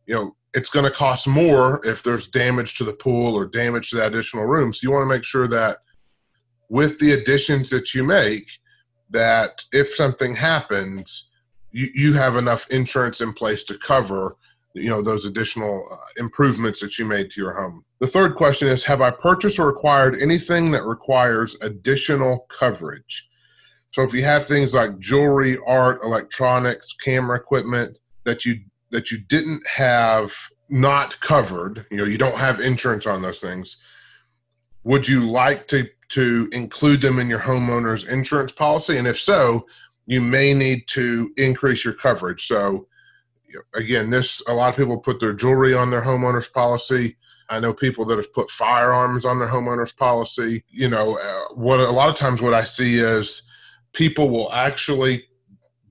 You 0.08 0.16
know 0.16 0.36
it's 0.54 0.70
going 0.70 0.86
to 0.86 0.92
cost 0.92 1.28
more 1.28 1.80
if 1.84 2.02
there's 2.02 2.28
damage 2.28 2.76
to 2.76 2.84
the 2.84 2.94
pool 2.94 3.36
or 3.36 3.46
damage 3.46 3.92
to 3.92 3.98
that 3.98 4.08
additional 4.08 4.46
room. 4.46 4.74
So 4.74 4.80
you 4.82 4.92
want 4.92 5.04
to 5.04 5.16
make 5.16 5.24
sure 5.24 5.48
that 5.48 5.78
with 6.70 7.00
the 7.00 7.12
additions 7.12 7.70
that 7.70 7.94
you 7.94 8.04
make 8.04 8.50
that 9.12 9.64
if 9.72 9.94
something 9.94 10.36
happens 10.36 11.30
you, 11.72 11.88
you 11.94 12.14
have 12.14 12.36
enough 12.36 12.70
insurance 12.72 13.22
in 13.22 13.34
place 13.34 13.64
to 13.66 13.78
cover 13.78 14.38
you 14.74 14.90
know 14.90 15.02
those 15.02 15.26
additional 15.26 15.88
uh, 15.92 15.96
improvements 16.18 16.80
that 16.82 16.98
you 16.98 17.06
made 17.06 17.32
to 17.32 17.42
your 17.42 17.54
home. 17.54 17.84
The 18.00 18.08
third 18.08 18.36
question 18.36 18.68
is 18.68 18.84
have 18.86 19.02
i 19.02 19.12
purchased 19.12 19.60
or 19.60 19.70
acquired 19.70 20.18
anything 20.22 20.72
that 20.72 20.84
requires 20.86 21.56
additional 21.62 22.46
coverage? 22.50 23.28
So 23.92 24.04
if 24.04 24.14
you 24.14 24.24
have 24.24 24.46
things 24.46 24.76
like 24.76 25.00
jewelry 25.00 25.58
art 25.66 26.04
electronics 26.04 26.94
camera 26.94 27.38
equipment 27.38 27.98
that 28.24 28.46
you 28.46 28.60
that 28.92 29.12
you 29.12 29.20
didn't 29.20 29.66
have 29.68 30.34
not 30.70 31.20
covered 31.20 31.86
you 31.90 31.98
know 31.98 32.04
you 32.04 32.18
don't 32.18 32.38
have 32.38 32.60
insurance 32.60 33.08
on 33.08 33.22
those 33.24 33.42
things 33.42 33.78
would 34.84 35.08
you 35.08 35.28
like 35.28 35.68
to 35.68 35.88
to 36.10 36.50
include 36.52 37.02
them 37.02 37.20
in 37.20 37.30
your 37.30 37.40
homeowner's 37.40 38.04
insurance 38.06 38.52
policy? 38.52 38.98
And 38.98 39.08
if 39.08 39.20
so 39.20 39.68
you 40.08 40.22
may 40.22 40.54
need 40.54 40.88
to 40.88 41.32
increase 41.38 41.86
your 41.86 41.94
coverage. 41.94 42.48
So 42.48 42.88
again, 43.74 44.10
this 44.10 44.42
a 44.48 44.54
lot 44.54 44.70
of 44.70 44.78
people 44.78 44.98
put 44.98 45.20
their 45.20 45.34
jewelry 45.34 45.74
on 45.74 45.90
their 45.90 46.02
homeowner's 46.02 46.48
policy. 46.48 47.18
I 47.50 47.60
know 47.60 47.74
people 47.74 48.06
that 48.06 48.18
have 48.18 48.34
put 48.34 48.50
firearms 48.50 49.26
on 49.26 49.40
their 49.40 49.48
homeowner's 49.48 49.92
policy. 49.92 50.64
You 50.70 50.90
know, 50.90 51.18
uh, 51.18 51.54
what 51.56 51.80
a 51.80 51.90
lot 51.90 52.10
of 52.10 52.16
times 52.16 52.42
what 52.42 52.54
I 52.54 52.64
see 52.64 53.00
is 53.00 53.44
people 53.94 54.30
will 54.30 54.52
actually 54.52 55.26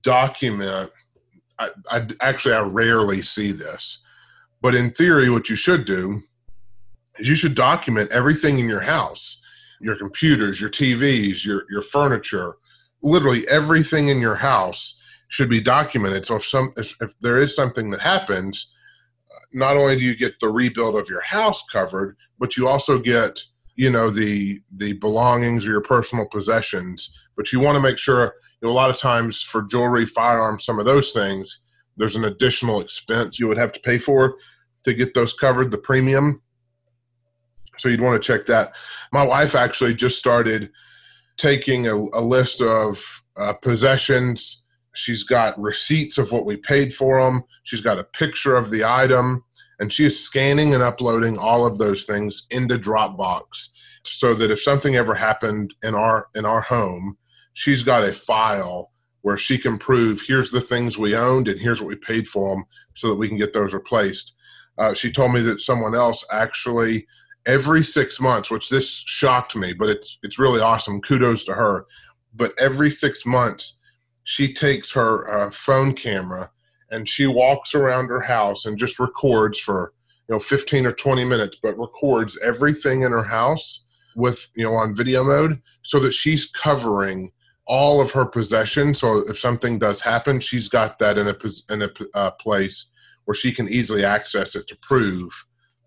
document. 0.01 0.91
I, 1.57 1.69
I 1.91 2.07
actually 2.21 2.55
I 2.55 2.61
rarely 2.61 3.21
see 3.21 3.51
this, 3.51 3.99
but 4.61 4.75
in 4.75 4.91
theory, 4.91 5.29
what 5.29 5.49
you 5.49 5.55
should 5.55 5.85
do 5.85 6.21
is 7.17 7.27
you 7.27 7.35
should 7.35 7.55
document 7.55 8.11
everything 8.11 8.59
in 8.59 8.69
your 8.69 8.79
house, 8.81 9.41
your 9.81 9.97
computers, 9.97 10.61
your 10.61 10.69
TVs, 10.69 11.45
your 11.45 11.65
your 11.69 11.81
furniture, 11.81 12.55
literally 13.01 13.47
everything 13.49 14.07
in 14.07 14.21
your 14.21 14.35
house 14.35 14.98
should 15.29 15.49
be 15.49 15.61
documented. 15.61 16.25
So 16.25 16.35
if 16.35 16.45
some 16.45 16.73
if, 16.75 16.95
if 17.01 17.17
there 17.19 17.37
is 17.37 17.55
something 17.55 17.89
that 17.91 18.01
happens, 18.01 18.67
not 19.53 19.77
only 19.77 19.95
do 19.95 20.03
you 20.03 20.15
get 20.15 20.39
the 20.39 20.49
rebuild 20.49 20.95
of 20.95 21.09
your 21.09 21.21
house 21.21 21.63
covered, 21.71 22.17
but 22.37 22.57
you 22.57 22.67
also 22.67 22.99
get 22.99 23.39
you 23.75 23.89
know 23.89 24.09
the 24.09 24.59
the 24.75 24.93
belongings 24.93 25.65
or 25.65 25.71
your 25.71 25.81
personal 25.81 26.27
possessions. 26.27 27.11
But 27.37 27.53
you 27.53 27.59
want 27.59 27.75
to 27.75 27.81
make 27.81 27.97
sure 27.97 28.33
you 28.61 28.67
know, 28.67 28.69
a 28.69 28.75
lot 28.75 28.89
of 28.89 28.97
times 28.97 29.41
for 29.41 29.61
jewelry, 29.61 30.05
firearms, 30.05 30.65
some 30.65 30.79
of 30.79 30.85
those 30.85 31.13
things, 31.13 31.59
there's 31.95 32.15
an 32.15 32.25
additional 32.25 32.81
expense 32.81 33.39
you 33.39 33.47
would 33.47 33.57
have 33.57 33.71
to 33.71 33.79
pay 33.81 33.97
for 33.97 34.35
to 34.83 34.93
get 34.93 35.13
those 35.13 35.33
covered, 35.33 35.71
the 35.71 35.77
premium. 35.77 36.41
So 37.77 37.87
you'd 37.87 38.01
want 38.01 38.21
to 38.21 38.27
check 38.27 38.45
that. 38.47 38.75
My 39.13 39.25
wife 39.25 39.55
actually 39.55 39.93
just 39.93 40.17
started 40.17 40.71
taking 41.37 41.87
a, 41.87 41.95
a 41.95 42.21
list 42.21 42.61
of 42.61 43.23
uh, 43.37 43.53
possessions 43.53 44.63
She's 44.95 45.23
got 45.23 45.59
receipts 45.59 46.17
of 46.17 46.31
what 46.31 46.45
we 46.45 46.57
paid 46.57 46.93
for 46.93 47.21
them. 47.21 47.43
She's 47.63 47.81
got 47.81 47.99
a 47.99 48.03
picture 48.03 48.55
of 48.55 48.69
the 48.69 48.83
item, 48.83 49.43
and 49.79 49.93
she 49.93 50.05
is 50.05 50.23
scanning 50.23 50.73
and 50.73 50.83
uploading 50.83 51.37
all 51.37 51.65
of 51.65 51.77
those 51.77 52.05
things 52.05 52.47
into 52.49 52.77
Dropbox 52.77 53.69
so 54.03 54.33
that 54.33 54.51
if 54.51 54.61
something 54.61 54.95
ever 54.95 55.13
happened 55.13 55.73
in 55.83 55.95
our 55.95 56.27
in 56.35 56.45
our 56.45 56.61
home, 56.61 57.17
she's 57.53 57.83
got 57.83 58.07
a 58.07 58.13
file 58.13 58.91
where 59.21 59.37
she 59.37 59.57
can 59.57 59.77
prove 59.77 60.21
here's 60.21 60.51
the 60.51 60.61
things 60.61 60.97
we 60.97 61.15
owned 61.15 61.47
and 61.47 61.59
here's 61.59 61.81
what 61.81 61.89
we 61.89 61.95
paid 61.95 62.27
for 62.27 62.55
them 62.55 62.63
so 62.95 63.09
that 63.09 63.17
we 63.17 63.27
can 63.27 63.37
get 63.37 63.53
those 63.53 63.73
replaced. 63.73 64.33
Uh, 64.77 64.93
she 64.93 65.11
told 65.11 65.33
me 65.33 65.41
that 65.41 65.59
someone 65.59 65.93
else 65.93 66.25
actually 66.31 67.05
every 67.45 67.83
six 67.83 68.19
months, 68.19 68.49
which 68.49 68.69
this 68.69 69.03
shocked 69.05 69.55
me, 69.55 69.73
but 69.73 69.89
it's 69.89 70.17
it's 70.23 70.39
really 70.39 70.61
awesome. 70.61 71.01
Kudos 71.01 71.43
to 71.45 71.53
her. 71.53 71.85
But 72.33 72.53
every 72.59 72.91
six 72.91 73.25
months, 73.25 73.78
she 74.29 74.53
takes 74.53 74.91
her 74.91 75.27
uh, 75.27 75.49
phone 75.49 75.91
camera 75.91 76.51
and 76.91 77.09
she 77.09 77.25
walks 77.25 77.73
around 77.73 78.09
her 78.09 78.21
house 78.21 78.63
and 78.63 78.77
just 78.77 78.99
records 78.99 79.57
for 79.57 79.91
you 80.27 80.35
know 80.35 80.39
15 80.39 80.85
or 80.85 80.91
20 80.91 81.25
minutes 81.25 81.57
but 81.63 81.75
records 81.79 82.37
everything 82.43 83.01
in 83.01 83.11
her 83.11 83.23
house 83.23 83.87
with 84.15 84.47
you 84.55 84.63
know 84.63 84.75
on 84.75 84.95
video 84.95 85.23
mode 85.23 85.59
so 85.83 85.99
that 85.99 86.13
she's 86.13 86.45
covering 86.45 87.31
all 87.65 88.01
of 88.01 88.11
her 88.11 88.25
possessions. 88.25 88.99
So 88.99 89.27
if 89.27 89.39
something 89.39 89.79
does 89.79 89.99
happen 90.01 90.39
she's 90.39 90.67
got 90.67 90.99
that 90.99 91.17
in 91.17 91.27
a 91.27 91.73
in 91.73 91.81
a 91.81 91.89
uh, 92.13 92.29
place 92.31 92.91
where 93.25 93.33
she 93.33 93.51
can 93.51 93.67
easily 93.67 94.05
access 94.05 94.55
it 94.55 94.67
to 94.67 94.77
prove 94.79 95.31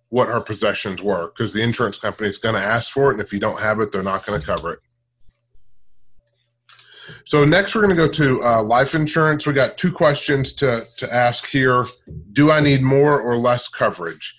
what 0.09 0.27
her 0.27 0.41
possessions 0.41 1.01
were 1.01 1.29
because 1.29 1.53
the 1.53 1.63
insurance 1.63 1.97
company 1.97 2.29
is 2.29 2.39
going 2.39 2.57
to 2.57 2.61
ask 2.61 2.93
for 2.93 3.11
it 3.11 3.15
and 3.15 3.23
if 3.23 3.33
you 3.33 3.39
don't 3.39 3.61
have 3.61 3.79
it 3.79 3.93
they're 3.93 4.03
not 4.03 4.27
going 4.27 4.41
to 4.41 4.45
cover 4.45 4.73
it 4.73 4.81
so 7.25 7.45
next, 7.45 7.75
we're 7.75 7.83
going 7.83 7.97
to 7.97 8.03
go 8.03 8.09
to 8.09 8.43
uh, 8.43 8.63
life 8.63 8.95
insurance. 8.95 9.47
We 9.47 9.53
got 9.53 9.77
two 9.77 9.93
questions 9.93 10.53
to 10.55 10.87
to 10.99 11.13
ask 11.13 11.47
here. 11.47 11.87
Do 12.33 12.51
I 12.51 12.61
need 12.61 12.83
more 12.83 13.21
or 13.21 13.37
less 13.37 13.69
coverage? 13.69 14.37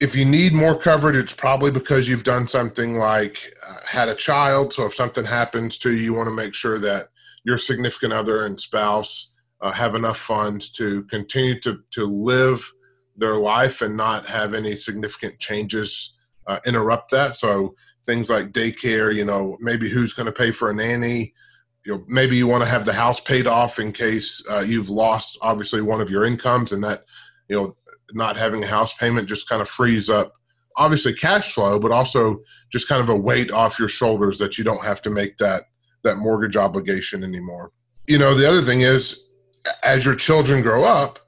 If 0.00 0.14
you 0.16 0.24
need 0.24 0.52
more 0.52 0.78
coverage, 0.78 1.16
it's 1.16 1.32
probably 1.32 1.70
because 1.70 2.08
you've 2.08 2.24
done 2.24 2.46
something 2.46 2.96
like 2.96 3.38
uh, 3.68 3.74
had 3.86 4.08
a 4.08 4.14
child. 4.14 4.72
So 4.72 4.86
if 4.86 4.94
something 4.94 5.24
happens 5.24 5.78
to 5.78 5.92
you, 5.92 6.02
you 6.02 6.14
want 6.14 6.28
to 6.28 6.34
make 6.34 6.54
sure 6.54 6.78
that 6.78 7.08
your 7.44 7.58
significant 7.58 8.12
other 8.12 8.46
and 8.46 8.58
spouse 8.58 9.34
uh, 9.60 9.70
have 9.72 9.94
enough 9.94 10.18
funds 10.18 10.70
to 10.70 11.04
continue 11.04 11.60
to 11.60 11.80
to 11.92 12.06
live 12.06 12.72
their 13.16 13.36
life 13.36 13.82
and 13.82 13.96
not 13.96 14.26
have 14.26 14.54
any 14.54 14.74
significant 14.74 15.38
changes 15.38 16.16
uh, 16.46 16.58
interrupt 16.66 17.10
that. 17.10 17.36
So 17.36 17.74
things 18.06 18.30
like 18.30 18.52
daycare, 18.52 19.14
you 19.14 19.24
know, 19.24 19.56
maybe 19.60 19.88
who's 19.88 20.14
going 20.14 20.26
to 20.26 20.32
pay 20.32 20.50
for 20.50 20.70
a 20.70 20.74
nanny 20.74 21.34
you 21.84 21.94
know 21.94 22.04
maybe 22.08 22.36
you 22.36 22.46
want 22.46 22.62
to 22.62 22.68
have 22.68 22.84
the 22.84 22.92
house 22.92 23.20
paid 23.20 23.46
off 23.46 23.78
in 23.78 23.92
case 23.92 24.44
uh, 24.50 24.60
you've 24.60 24.90
lost 24.90 25.38
obviously 25.42 25.80
one 25.80 26.00
of 26.00 26.10
your 26.10 26.24
incomes 26.24 26.72
and 26.72 26.82
that 26.84 27.00
you 27.48 27.56
know 27.56 27.72
not 28.12 28.36
having 28.36 28.62
a 28.62 28.66
house 28.66 28.92
payment 28.94 29.28
just 29.28 29.48
kind 29.48 29.62
of 29.62 29.68
frees 29.68 30.10
up 30.10 30.32
obviously 30.76 31.12
cash 31.12 31.54
flow 31.54 31.78
but 31.78 31.92
also 31.92 32.40
just 32.70 32.88
kind 32.88 33.02
of 33.02 33.08
a 33.08 33.16
weight 33.16 33.50
off 33.50 33.78
your 33.78 33.88
shoulders 33.88 34.38
that 34.38 34.58
you 34.58 34.64
don't 34.64 34.84
have 34.84 35.02
to 35.02 35.10
make 35.10 35.36
that 35.38 35.64
that 36.02 36.16
mortgage 36.16 36.56
obligation 36.56 37.22
anymore. 37.22 37.72
You 38.06 38.18
know 38.18 38.34
the 38.34 38.48
other 38.48 38.62
thing 38.62 38.80
is 38.80 39.24
as 39.82 40.04
your 40.04 40.14
children 40.14 40.62
grow 40.62 40.84
up 40.84 41.18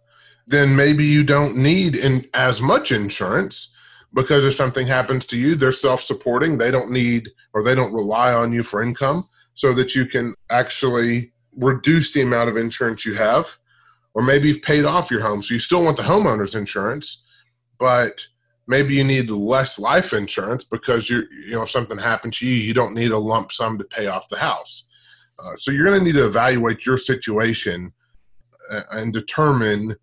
then 0.48 0.74
maybe 0.74 1.04
you 1.04 1.22
don't 1.22 1.56
need 1.56 1.96
in 1.96 2.26
as 2.34 2.60
much 2.60 2.90
insurance 2.90 3.72
because 4.12 4.44
if 4.44 4.54
something 4.54 4.86
happens 4.86 5.26
to 5.26 5.38
you 5.38 5.54
they're 5.54 5.72
self-supporting 5.72 6.58
they 6.58 6.70
don't 6.70 6.90
need 6.90 7.30
or 7.54 7.62
they 7.62 7.74
don't 7.74 7.92
rely 7.92 8.32
on 8.32 8.52
you 8.52 8.62
for 8.62 8.82
income 8.82 9.28
so 9.54 9.72
that 9.74 9.94
you 9.94 10.06
can 10.06 10.34
actually 10.50 11.32
reduce 11.56 12.12
the 12.12 12.22
amount 12.22 12.48
of 12.48 12.56
insurance 12.56 13.04
you 13.04 13.14
have. 13.14 13.58
Or 14.14 14.22
maybe 14.22 14.48
you've 14.48 14.62
paid 14.62 14.84
off 14.84 15.10
your 15.10 15.22
home, 15.22 15.42
so 15.42 15.54
you 15.54 15.60
still 15.60 15.84
want 15.84 15.96
the 15.96 16.02
homeowner's 16.02 16.54
insurance, 16.54 17.22
but 17.78 18.26
maybe 18.66 18.94
you 18.94 19.04
need 19.04 19.30
less 19.30 19.78
life 19.78 20.12
insurance 20.12 20.64
because 20.64 21.08
you 21.08 21.22
you 21.46 21.52
know 21.52 21.62
if 21.62 21.70
something 21.70 21.98
happened 21.98 22.34
to 22.34 22.46
you, 22.46 22.54
you 22.54 22.74
don't 22.74 22.94
need 22.94 23.10
a 23.10 23.18
lump 23.18 23.52
sum 23.52 23.78
to 23.78 23.84
pay 23.84 24.06
off 24.06 24.28
the 24.28 24.36
house. 24.36 24.86
Uh, 25.38 25.56
so 25.56 25.70
you're 25.70 25.86
going 25.86 25.98
to 25.98 26.04
need 26.04 26.14
to 26.14 26.26
evaluate 26.26 26.84
your 26.86 26.98
situation 26.98 27.92
uh, 28.70 28.82
and 28.92 29.12
determine, 29.12 29.96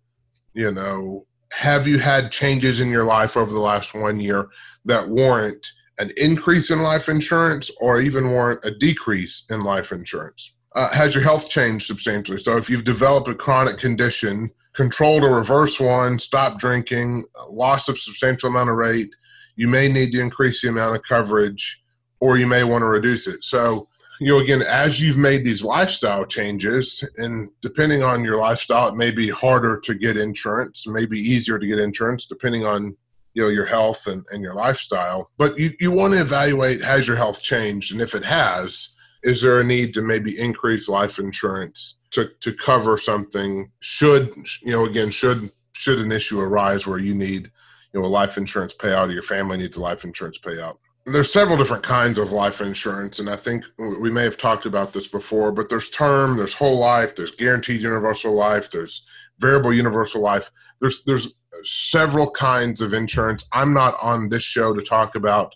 you 0.54 0.70
know, 0.70 1.24
have 1.52 1.86
you 1.86 1.98
had 1.98 2.30
changes 2.30 2.80
in 2.80 2.90
your 2.90 3.04
life 3.04 3.36
over 3.36 3.52
the 3.52 3.60
last 3.60 3.94
one 3.94 4.20
year 4.20 4.48
that 4.84 5.08
warrant 5.08 5.66
an 6.00 6.10
increase 6.16 6.70
in 6.70 6.80
life 6.80 7.08
insurance 7.08 7.70
or 7.80 8.00
even 8.00 8.30
warrant 8.30 8.64
a 8.64 8.70
decrease 8.70 9.44
in 9.50 9.62
life 9.62 9.92
insurance. 9.92 10.54
Uh, 10.74 10.88
has 10.92 11.14
your 11.14 11.22
health 11.22 11.48
changed 11.50 11.86
substantially? 11.86 12.38
So, 12.38 12.56
if 12.56 12.70
you've 12.70 12.84
developed 12.84 13.28
a 13.28 13.34
chronic 13.34 13.78
condition, 13.78 14.50
controlled 14.72 15.24
or 15.24 15.36
reverse 15.36 15.78
one, 15.78 16.18
stop 16.18 16.58
drinking, 16.58 17.24
loss 17.48 17.88
of 17.88 17.98
substantial 17.98 18.48
amount 18.48 18.70
of 18.70 18.76
rate, 18.76 19.10
you 19.56 19.68
may 19.68 19.88
need 19.88 20.12
to 20.12 20.20
increase 20.20 20.62
the 20.62 20.68
amount 20.68 20.96
of 20.96 21.02
coverage 21.02 21.80
or 22.20 22.38
you 22.38 22.46
may 22.46 22.64
want 22.64 22.82
to 22.82 22.86
reduce 22.86 23.26
it. 23.26 23.42
So, 23.44 23.88
you 24.20 24.28
know, 24.28 24.38
again, 24.38 24.62
as 24.62 25.00
you've 25.00 25.16
made 25.16 25.44
these 25.44 25.64
lifestyle 25.64 26.26
changes, 26.26 27.02
and 27.16 27.50
depending 27.62 28.02
on 28.02 28.22
your 28.22 28.36
lifestyle, 28.36 28.88
it 28.88 28.94
may 28.94 29.10
be 29.10 29.30
harder 29.30 29.80
to 29.80 29.94
get 29.94 30.18
insurance, 30.18 30.86
maybe 30.86 31.18
easier 31.18 31.58
to 31.58 31.66
get 31.66 31.78
insurance, 31.78 32.26
depending 32.26 32.64
on 32.64 32.96
you 33.34 33.42
know 33.42 33.48
your 33.48 33.66
health 33.66 34.06
and, 34.06 34.26
and 34.32 34.42
your 34.42 34.54
lifestyle 34.54 35.30
but 35.38 35.58
you, 35.58 35.72
you 35.80 35.92
want 35.92 36.12
to 36.12 36.20
evaluate 36.20 36.82
has 36.82 37.06
your 37.06 37.16
health 37.16 37.42
changed? 37.42 37.92
And 37.92 38.00
if 38.00 38.14
it 38.14 38.24
has 38.24 38.90
is 39.22 39.42
there 39.42 39.60
a 39.60 39.64
need 39.64 39.92
to 39.94 40.02
maybe 40.02 40.38
increase 40.38 40.88
life 40.88 41.18
insurance 41.18 41.98
to, 42.12 42.30
to 42.40 42.52
cover 42.54 42.96
something? 42.96 43.70
Should 43.80 44.34
you 44.62 44.72
know 44.72 44.84
again 44.84 45.10
should 45.10 45.50
should 45.72 46.00
an 46.00 46.12
issue 46.12 46.40
arise 46.40 46.86
where 46.86 46.98
you 46.98 47.14
need 47.14 47.50
you 47.92 48.00
know 48.00 48.06
a 48.06 48.08
life 48.08 48.36
insurance 48.36 48.74
payout 48.74 49.08
or 49.08 49.12
your 49.12 49.22
family 49.22 49.58
needs 49.58 49.76
a 49.76 49.80
life 49.80 50.04
insurance 50.04 50.38
payout? 50.38 50.78
There's 51.06 51.32
several 51.32 51.56
different 51.56 51.82
kinds 51.82 52.18
of 52.18 52.30
life 52.30 52.60
insurance 52.60 53.18
and 53.18 53.30
i 53.30 53.34
think 53.34 53.64
we 53.78 54.10
may 54.10 54.22
have 54.22 54.36
talked 54.36 54.66
about 54.66 54.92
this 54.92 55.08
before 55.08 55.50
but 55.50 55.68
there's 55.70 55.88
term 55.88 56.36
there's 56.36 56.52
whole 56.52 56.78
life 56.78 57.16
there's 57.16 57.30
guaranteed 57.30 57.80
universal 57.80 58.34
life 58.34 58.70
there's 58.70 59.04
variable 59.38 59.72
universal 59.72 60.20
life 60.20 60.50
there's 60.80 61.02
there's 61.04 61.32
several 61.62 62.30
kinds 62.30 62.80
of 62.80 62.92
insurance. 62.92 63.44
I'm 63.52 63.72
not 63.72 63.94
on 64.02 64.28
this 64.28 64.42
show 64.42 64.72
to 64.74 64.82
talk 64.82 65.14
about 65.14 65.54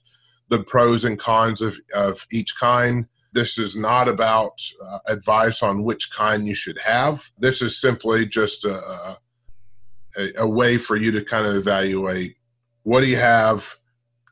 the 0.48 0.62
pros 0.62 1.04
and 1.04 1.18
cons 1.18 1.60
of, 1.60 1.78
of 1.94 2.26
each 2.30 2.54
kind. 2.58 3.06
This 3.32 3.58
is 3.58 3.76
not 3.76 4.08
about 4.08 4.60
uh, 4.84 4.98
advice 5.08 5.62
on 5.62 5.82
which 5.82 6.12
kind 6.12 6.46
you 6.46 6.54
should 6.54 6.78
have. 6.78 7.30
This 7.38 7.62
is 7.62 7.80
simply 7.80 8.26
just 8.26 8.64
a, 8.64 9.16
a, 10.16 10.30
a 10.38 10.48
way 10.48 10.78
for 10.78 10.96
you 10.96 11.10
to 11.12 11.24
kind 11.24 11.46
of 11.46 11.56
evaluate 11.56 12.36
what 12.82 13.02
do 13.02 13.08
you 13.08 13.16
have 13.16 13.76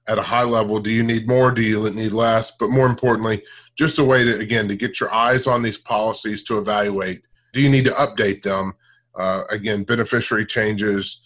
at 0.09 0.19
a 0.19 0.23
high 0.23 0.45
level. 0.45 0.79
Do 0.79 0.91
you 0.91 1.03
need 1.03 1.27
more? 1.27 1.51
Do 1.51 1.63
you 1.63 1.89
need 1.91 2.13
less? 2.13 2.53
But 2.53 2.71
more 2.71 2.87
importantly, 2.87 3.43
just 3.77 3.99
a 3.99 4.05
way 4.05 4.25
to, 4.25 4.39
again, 4.39 4.69
to 4.69 4.77
get 4.77 5.01
your 5.01 5.13
eyes 5.13 5.47
on 5.47 5.63
these 5.63 5.79
policies 5.79 6.43
to 6.45 6.59
evaluate. 6.59 7.23
Do 7.53 7.61
you 7.61 7.71
need 7.71 7.87
to 7.87 7.93
update 7.93 8.43
them? 8.43 8.75
Uh, 9.15 9.43
again, 9.51 9.85
beneficiary 9.85 10.47
changes, 10.47 11.23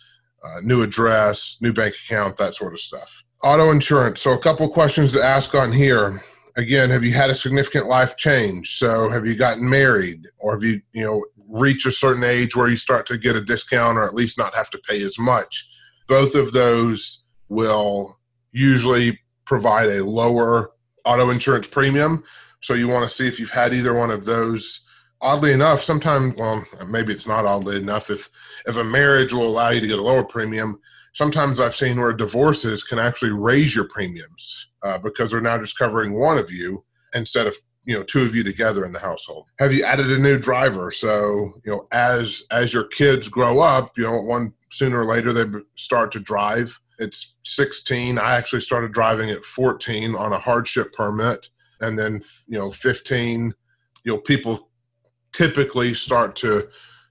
uh, 0.46 0.60
new 0.62 0.82
address, 0.82 1.56
new 1.60 1.72
bank 1.72 1.94
account, 2.06 2.36
that 2.36 2.54
sort 2.54 2.72
of 2.72 2.80
stuff. 2.80 3.24
Auto 3.42 3.70
insurance. 3.70 4.20
So, 4.20 4.32
a 4.32 4.38
couple 4.38 4.68
questions 4.68 5.12
to 5.12 5.22
ask 5.22 5.54
on 5.54 5.72
here. 5.72 6.22
Again, 6.56 6.88
have 6.90 7.04
you 7.04 7.12
had 7.12 7.28
a 7.28 7.34
significant 7.34 7.86
life 7.86 8.16
change? 8.16 8.76
So, 8.78 9.10
have 9.10 9.26
you 9.26 9.36
gotten 9.36 9.68
married, 9.68 10.26
or 10.38 10.54
have 10.54 10.64
you, 10.64 10.80
you 10.92 11.04
know, 11.04 11.24
reach 11.48 11.86
a 11.86 11.92
certain 11.92 12.24
age 12.24 12.56
where 12.56 12.68
you 12.68 12.76
start 12.76 13.06
to 13.06 13.18
get 13.18 13.36
a 13.36 13.40
discount, 13.40 13.98
or 13.98 14.04
at 14.04 14.14
least 14.14 14.38
not 14.38 14.54
have 14.54 14.70
to 14.70 14.78
pay 14.88 15.02
as 15.02 15.18
much? 15.18 15.68
Both 16.08 16.34
of 16.34 16.52
those 16.52 17.22
will 17.48 18.18
usually 18.52 19.18
provide 19.44 19.88
a 19.88 20.04
lower 20.04 20.70
auto 21.04 21.30
insurance 21.30 21.66
premium. 21.66 22.24
So, 22.62 22.74
you 22.74 22.88
want 22.88 23.08
to 23.08 23.14
see 23.14 23.28
if 23.28 23.38
you've 23.38 23.50
had 23.50 23.74
either 23.74 23.92
one 23.94 24.10
of 24.10 24.24
those 24.24 24.85
oddly 25.20 25.52
enough, 25.52 25.82
sometimes, 25.82 26.36
well, 26.36 26.64
maybe 26.88 27.12
it's 27.12 27.26
not 27.26 27.44
oddly 27.44 27.76
enough. 27.76 28.10
If 28.10 28.30
if 28.66 28.76
a 28.76 28.84
marriage 28.84 29.32
will 29.32 29.46
allow 29.46 29.70
you 29.70 29.80
to 29.80 29.86
get 29.86 29.98
a 29.98 30.02
lower 30.02 30.24
premium, 30.24 30.80
sometimes 31.14 31.60
I've 31.60 31.74
seen 31.74 32.00
where 32.00 32.12
divorces 32.12 32.82
can 32.82 32.98
actually 32.98 33.32
raise 33.32 33.74
your 33.74 33.88
premiums 33.88 34.68
uh, 34.82 34.98
because 34.98 35.30
they're 35.30 35.40
now 35.40 35.58
just 35.58 35.78
covering 35.78 36.12
one 36.12 36.38
of 36.38 36.50
you 36.50 36.84
instead 37.14 37.46
of 37.46 37.56
you 37.84 37.94
know 37.96 38.02
two 38.02 38.22
of 38.22 38.34
you 38.34 38.42
together 38.42 38.84
in 38.84 38.92
the 38.92 38.98
household. 38.98 39.46
Have 39.58 39.72
you 39.72 39.84
added 39.84 40.10
a 40.10 40.18
new 40.18 40.38
driver? 40.38 40.90
So 40.90 41.52
you 41.64 41.72
know 41.72 41.86
as 41.92 42.44
as 42.50 42.74
your 42.74 42.84
kids 42.84 43.28
grow 43.28 43.60
up, 43.60 43.96
you 43.96 44.04
know 44.04 44.20
one 44.20 44.52
sooner 44.70 45.00
or 45.00 45.06
later 45.06 45.32
they 45.32 45.46
start 45.76 46.12
to 46.12 46.20
drive. 46.20 46.78
It's 46.98 47.36
16. 47.44 48.18
I 48.18 48.36
actually 48.36 48.62
started 48.62 48.92
driving 48.92 49.30
at 49.30 49.44
14 49.44 50.14
on 50.14 50.32
a 50.32 50.38
hardship 50.38 50.92
permit, 50.92 51.48
and 51.80 51.98
then 51.98 52.20
you 52.46 52.58
know 52.58 52.70
15. 52.70 53.54
You 54.04 54.12
know 54.12 54.18
people 54.18 54.68
typically 55.36 55.92
start 55.92 56.34
to 56.34 56.66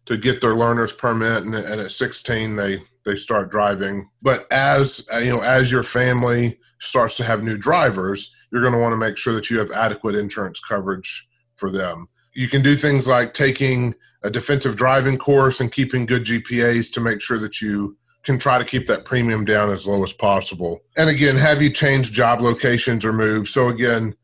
to 0.06 0.18
get 0.18 0.42
their 0.42 0.56
learner's 0.56 0.94
permit 0.94 1.44
and, 1.44 1.54
and, 1.54 1.80
at 1.80 1.92
16 1.92 2.56
they 2.56 2.82
they 3.06 3.16
start 3.16 3.52
driving. 3.52 4.10
But 4.24 4.52
as 4.52 5.08
uh, 5.14 5.18
you 5.18 5.30
know 5.30 5.42
as 5.42 5.72
your 5.72 5.84
family 5.84 6.60
starts 6.80 7.16
to 7.18 7.24
have 7.24 7.44
new 7.44 7.58
drivers 7.58 8.34
you're 8.52 8.62
going 8.62 8.74
to 8.74 8.80
want 8.80 8.94
to 8.94 8.98
make 8.98 9.18
sure 9.18 9.34
that 9.34 9.50
you 9.50 9.60
have 9.60 9.72
adequate 9.72 10.16
insurance 10.16 10.60
coverage 10.60 11.28
for 11.56 11.70
them. 11.70 12.08
You 12.34 12.48
can 12.48 12.62
do 12.62 12.76
things 12.76 13.08
like 13.08 13.34
taking 13.34 13.94
a 14.24 14.30
defensive 14.30 14.76
driving 14.76 15.18
course 15.18 15.60
and 15.60 15.72
keeping 15.72 16.06
good 16.06 16.26
gpas 16.26 16.92
to 16.94 17.02
make 17.02 17.22
sure 17.22 17.38
that 17.40 17.62
you 17.62 17.96
can 18.24 18.40
try 18.40 18.58
to 18.58 18.66
keep 18.66 18.88
that 18.88 19.06
premium 19.06 19.46
down 19.46 19.70
as 19.70 19.86
low 19.86 20.04
as 20.04 20.14
possible. 20.14 20.82
And 20.98 21.12
again 21.12 21.36
have 21.36 21.62
you 21.62 21.70
changed 21.70 22.12
job 22.12 22.42
locations 22.42 23.06
or 23.06 23.14
moved? 23.14 23.50
So 23.50 23.70
again 23.70 24.16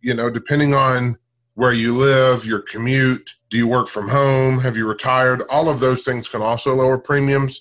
you 0.00 0.14
know 0.14 0.30
depending 0.30 0.74
on 0.74 1.16
where 1.60 1.74
you 1.74 1.94
live, 1.94 2.46
your 2.46 2.60
commute, 2.60 3.34
do 3.50 3.58
you 3.58 3.68
work 3.68 3.86
from 3.86 4.08
home, 4.08 4.58
have 4.60 4.78
you 4.78 4.88
retired? 4.88 5.42
All 5.50 5.68
of 5.68 5.78
those 5.78 6.06
things 6.06 6.26
can 6.26 6.40
also 6.40 6.74
lower 6.74 6.96
premiums. 6.96 7.60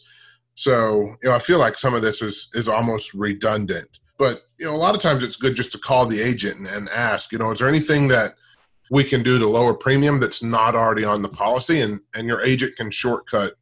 So, 0.55 1.17
you 1.21 1.27
know, 1.27 1.35
I 1.35 1.39
feel 1.39 1.59
like 1.59 1.77
some 1.77 1.93
of 1.93 2.01
this 2.01 2.21
is 2.21 2.47
is 2.53 2.69
almost 2.69 3.13
redundant. 3.13 3.89
But, 4.17 4.43
you 4.57 4.67
know, 4.67 4.73
a 4.73 4.77
lot 4.77 4.95
of 4.95 5.01
times 5.01 5.21
it's 5.21 5.35
good 5.35 5.53
just 5.53 5.73
to 5.73 5.77
call 5.77 6.05
the 6.05 6.21
agent 6.21 6.59
and, 6.59 6.67
and 6.67 6.87
ask, 6.91 7.33
you 7.33 7.39
know, 7.39 7.51
is 7.51 7.59
there 7.59 7.67
anything 7.67 8.07
that 8.07 8.35
we 8.89 9.03
can 9.03 9.21
do 9.21 9.37
to 9.37 9.45
lower 9.45 9.73
premium 9.73 10.17
that's 10.17 10.41
not 10.41 10.75
already 10.75 11.03
on 11.03 11.21
the 11.21 11.27
policy 11.27 11.81
and 11.81 11.99
and 12.15 12.25
your 12.25 12.41
agent 12.41 12.77
can 12.77 12.89
shortcut 12.89 13.55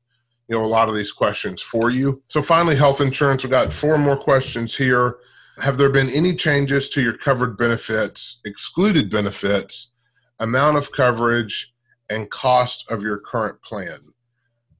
you 0.47 0.55
know 0.55 0.63
a 0.63 0.67
lot 0.67 0.87
of 0.87 0.93
these 0.93 1.11
questions 1.11 1.63
for 1.63 1.89
you 1.89 2.21
so 2.29 2.41
finally 2.41 2.75
health 2.75 3.01
insurance 3.01 3.43
we've 3.43 3.51
got 3.51 3.73
four 3.73 3.97
more 3.97 4.15
questions 4.15 4.73
here 4.73 5.17
have 5.59 5.77
there 5.77 5.89
been 5.89 6.09
any 6.11 6.33
changes 6.33 6.87
to 6.87 7.01
your 7.01 7.17
covered 7.17 7.57
benefits 7.57 8.39
excluded 8.45 9.09
benefits 9.09 9.91
amount 10.39 10.77
of 10.77 10.91
coverage, 10.91 11.73
and 12.09 12.29
cost 12.29 12.89
of 12.89 13.03
your 13.03 13.17
current 13.17 13.61
plan. 13.61 13.99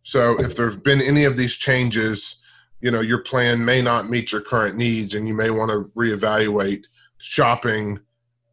So 0.04 0.40
if 0.40 0.56
there 0.56 0.70
have 0.70 0.84
been 0.84 1.02
any 1.02 1.26
of 1.26 1.36
these 1.36 1.56
changes, 1.56 2.38
you 2.80 2.92
know, 2.92 3.02
your 3.02 3.20
plan 3.20 3.66
may 3.66 3.82
not 3.82 4.10
meet 4.10 4.32
your 4.32 4.42
current 4.42 4.78
needs 4.78 5.14
and 5.14 5.28
you 5.28 5.34
may 5.34 5.50
want 5.50 5.72
to 5.72 5.92
reevaluate 5.98 6.84
shopping 7.18 8.00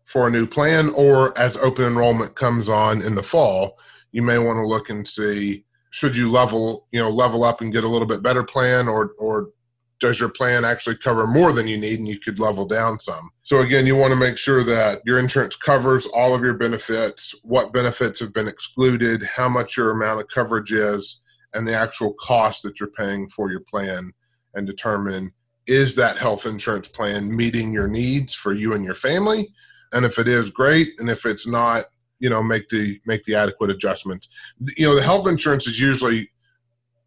for 0.04 0.26
a 0.26 0.30
new 0.30 0.46
plan 0.46 0.90
or 0.90 1.36
as 1.38 1.56
open 1.58 1.84
enrollment 1.84 2.34
comes 2.34 2.68
on 2.68 3.02
in 3.02 3.14
the 3.14 3.22
fall, 3.22 3.78
you 4.12 4.22
may 4.22 4.38
want 4.38 4.56
to 4.56 4.66
look 4.66 4.90
and 4.90 5.06
see 5.06 5.64
should 5.90 6.16
you 6.16 6.28
level, 6.30 6.88
you 6.90 7.00
know, 7.00 7.10
level 7.10 7.44
up 7.44 7.60
and 7.60 7.72
get 7.72 7.84
a 7.84 7.88
little 7.88 8.08
bit 8.08 8.22
better 8.22 8.42
plan 8.42 8.88
or 8.88 9.12
or 9.18 9.50
does 10.00 10.20
your 10.20 10.28
plan 10.28 10.64
actually 10.64 10.96
cover 10.96 11.26
more 11.26 11.52
than 11.52 11.68
you 11.68 11.76
need 11.78 11.98
and 11.98 12.08
you 12.08 12.18
could 12.18 12.38
level 12.38 12.66
down 12.66 12.98
some? 12.98 13.30
So 13.42 13.60
again 13.60 13.86
you 13.86 13.96
want 13.96 14.12
to 14.12 14.18
make 14.18 14.38
sure 14.38 14.64
that 14.64 15.00
your 15.04 15.18
insurance 15.18 15.56
covers 15.56 16.06
all 16.06 16.34
of 16.34 16.42
your 16.42 16.54
benefits 16.54 17.34
what 17.42 17.72
benefits 17.72 18.20
have 18.20 18.32
been 18.32 18.48
excluded 18.48 19.22
how 19.22 19.48
much 19.48 19.76
your 19.76 19.90
amount 19.90 20.20
of 20.20 20.28
coverage 20.28 20.72
is 20.72 21.22
and 21.54 21.66
the 21.66 21.74
actual 21.74 22.14
cost 22.14 22.62
that 22.62 22.80
you're 22.80 22.90
paying 22.90 23.28
for 23.28 23.50
your 23.50 23.60
plan 23.60 24.12
and 24.54 24.66
determine 24.66 25.32
is 25.66 25.94
that 25.96 26.18
health 26.18 26.46
insurance 26.46 26.88
plan 26.88 27.34
meeting 27.34 27.72
your 27.72 27.88
needs 27.88 28.34
for 28.34 28.52
you 28.52 28.74
and 28.74 28.84
your 28.84 28.94
family? 28.94 29.50
And 29.92 30.04
if 30.04 30.18
it 30.18 30.28
is 30.28 30.50
great. 30.50 30.88
And 30.98 31.08
if 31.08 31.24
it's 31.24 31.46
not 31.46 31.84
you 32.20 32.30
know 32.30 32.42
make 32.42 32.68
the 32.68 32.98
make 33.04 33.22
the 33.24 33.34
adequate 33.34 33.70
adjustments. 33.70 34.28
You 34.76 34.88
know 34.88 34.94
the 34.94 35.02
health 35.02 35.28
insurance 35.28 35.66
is 35.66 35.78
usually 35.78 36.30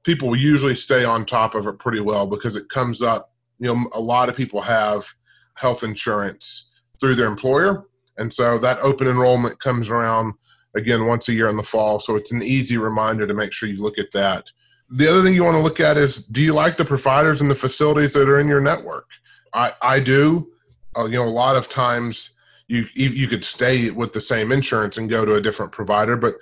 people 0.03 0.35
usually 0.35 0.75
stay 0.75 1.03
on 1.03 1.25
top 1.25 1.55
of 1.55 1.67
it 1.67 1.79
pretty 1.79 1.99
well 1.99 2.27
because 2.27 2.55
it 2.55 2.69
comes 2.69 3.01
up. 3.01 3.33
You 3.59 3.73
know, 3.73 3.89
a 3.93 3.99
lot 3.99 4.29
of 4.29 4.35
people 4.35 4.61
have 4.61 5.05
health 5.57 5.83
insurance 5.83 6.69
through 6.99 7.15
their 7.15 7.27
employer, 7.27 7.85
and 8.17 8.31
so 8.31 8.57
that 8.59 8.79
open 8.79 9.07
enrollment 9.07 9.59
comes 9.59 9.89
around 9.89 10.33
again 10.75 11.05
once 11.05 11.27
a 11.27 11.33
year 11.33 11.49
in 11.49 11.57
the 11.57 11.63
fall. 11.63 11.99
So 11.99 12.15
it's 12.15 12.31
an 12.31 12.43
easy 12.43 12.77
reminder 12.77 13.27
to 13.27 13.33
make 13.33 13.53
sure 13.53 13.67
you 13.67 13.81
look 13.81 13.97
at 13.97 14.11
that. 14.13 14.51
The 14.89 15.09
other 15.09 15.21
thing 15.21 15.33
you 15.33 15.43
want 15.43 15.55
to 15.55 15.61
look 15.61 15.79
at 15.79 15.97
is 15.97 16.21
do 16.21 16.41
you 16.41 16.53
like 16.53 16.77
the 16.77 16.85
providers 16.85 17.41
and 17.41 17.51
the 17.51 17.55
facilities 17.55 18.13
that 18.13 18.29
are 18.29 18.39
in 18.39 18.47
your 18.47 18.61
network? 18.61 19.09
I, 19.53 19.73
I 19.81 19.99
do. 19.99 20.49
Uh, 20.95 21.05
you 21.05 21.17
know, 21.17 21.25
a 21.25 21.29
lot 21.29 21.57
of 21.57 21.67
times 21.67 22.31
you 22.67 22.85
you 22.93 23.27
could 23.27 23.43
stay 23.43 23.89
with 23.91 24.13
the 24.13 24.21
same 24.21 24.51
insurance 24.51 24.97
and 24.97 25.09
go 25.09 25.25
to 25.25 25.35
a 25.35 25.41
different 25.41 25.71
provider, 25.71 26.15
but 26.15 26.35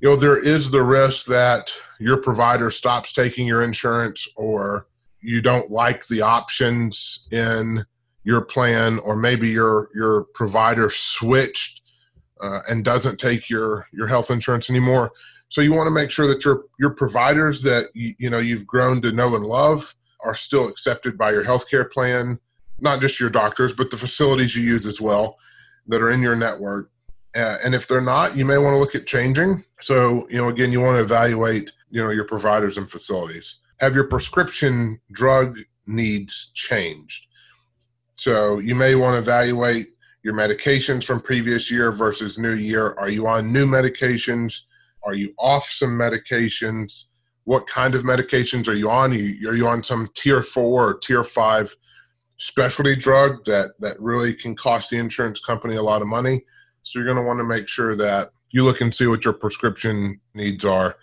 you 0.00 0.08
know 0.08 0.16
there 0.16 0.38
is 0.38 0.70
the 0.70 0.82
risk 0.82 1.26
that 1.26 1.72
your 1.98 2.16
provider 2.16 2.70
stops 2.70 3.12
taking 3.12 3.46
your 3.46 3.62
insurance 3.62 4.26
or 4.36 4.86
you 5.20 5.42
don't 5.42 5.70
like 5.70 6.06
the 6.06 6.22
options 6.22 7.26
in 7.30 7.84
your 8.24 8.40
plan 8.40 8.98
or 9.00 9.16
maybe 9.16 9.48
your 9.48 9.88
your 9.94 10.24
provider 10.34 10.88
switched 10.90 11.82
uh, 12.40 12.60
and 12.68 12.84
doesn't 12.84 13.18
take 13.18 13.50
your 13.50 13.86
your 13.92 14.06
health 14.06 14.30
insurance 14.30 14.70
anymore. 14.70 15.12
So 15.48 15.60
you 15.60 15.72
want 15.72 15.88
to 15.88 15.92
make 15.92 16.10
sure 16.10 16.26
that 16.26 16.44
your 16.44 16.64
your 16.78 16.90
providers 16.90 17.62
that 17.62 17.88
you, 17.94 18.14
you 18.18 18.30
know 18.30 18.38
you've 18.38 18.66
grown 18.66 19.02
to 19.02 19.12
know 19.12 19.34
and 19.34 19.44
love 19.44 19.94
are 20.22 20.34
still 20.34 20.68
accepted 20.68 21.16
by 21.16 21.30
your 21.32 21.44
healthcare 21.44 21.90
plan 21.90 22.38
not 22.78 23.00
just 23.00 23.20
your 23.20 23.30
doctors 23.30 23.72
but 23.72 23.90
the 23.90 23.96
facilities 23.96 24.56
you 24.56 24.62
use 24.62 24.86
as 24.86 25.00
well 25.00 25.38
that 25.86 26.02
are 26.02 26.10
in 26.10 26.20
your 26.20 26.36
network 26.36 26.90
uh, 27.36 27.56
and 27.64 27.74
if 27.74 27.86
they're 27.86 28.00
not, 28.00 28.36
you 28.36 28.44
may 28.44 28.58
want 28.58 28.74
to 28.74 28.78
look 28.78 28.94
at 28.94 29.06
changing. 29.06 29.64
So, 29.80 30.26
you 30.28 30.36
know, 30.36 30.48
again, 30.48 30.72
you 30.72 30.80
want 30.80 30.96
to 30.96 31.02
evaluate, 31.02 31.72
you 31.88 32.02
know, 32.02 32.10
your 32.10 32.24
providers 32.24 32.76
and 32.76 32.90
facilities. 32.90 33.56
Have 33.78 33.94
your 33.94 34.04
prescription 34.04 35.00
drug 35.12 35.58
needs 35.86 36.50
changed? 36.54 37.26
So, 38.16 38.58
you 38.58 38.74
may 38.74 38.94
want 38.94 39.14
to 39.14 39.18
evaluate 39.18 39.88
your 40.22 40.34
medications 40.34 41.04
from 41.04 41.20
previous 41.20 41.70
year 41.70 41.92
versus 41.92 42.38
new 42.38 42.54
year. 42.54 42.94
Are 42.98 43.08
you 43.08 43.26
on 43.26 43.52
new 43.52 43.66
medications? 43.66 44.62
Are 45.02 45.14
you 45.14 45.32
off 45.38 45.66
some 45.70 45.90
medications? 45.90 47.04
What 47.44 47.66
kind 47.66 47.94
of 47.94 48.02
medications 48.02 48.68
are 48.68 48.74
you 48.74 48.90
on? 48.90 49.12
Are 49.12 49.16
you, 49.16 49.66
on 49.66 49.82
some 49.82 50.10
tier 50.14 50.42
four 50.42 50.90
or 50.90 50.98
tier 50.98 51.24
five 51.24 51.74
specialty 52.36 52.96
drug 52.96 53.44
that, 53.46 53.70
that 53.80 53.98
really 53.98 54.34
can 54.34 54.54
cost 54.54 54.90
the 54.90 54.98
insurance 54.98 55.40
company 55.40 55.76
a 55.76 55.82
lot 55.82 56.02
of 56.02 56.08
money? 56.08 56.44
So 56.82 56.98
you're 56.98 57.06
going 57.06 57.18
to 57.18 57.26
want 57.26 57.38
to 57.38 57.44
make 57.44 57.68
sure 57.68 57.94
that 57.96 58.32
you 58.50 58.64
look 58.64 58.80
and 58.80 58.94
see 58.94 59.06
what 59.06 59.24
your 59.24 59.34
prescription 59.34 60.20
needs 60.34 60.64
are. 60.64 60.96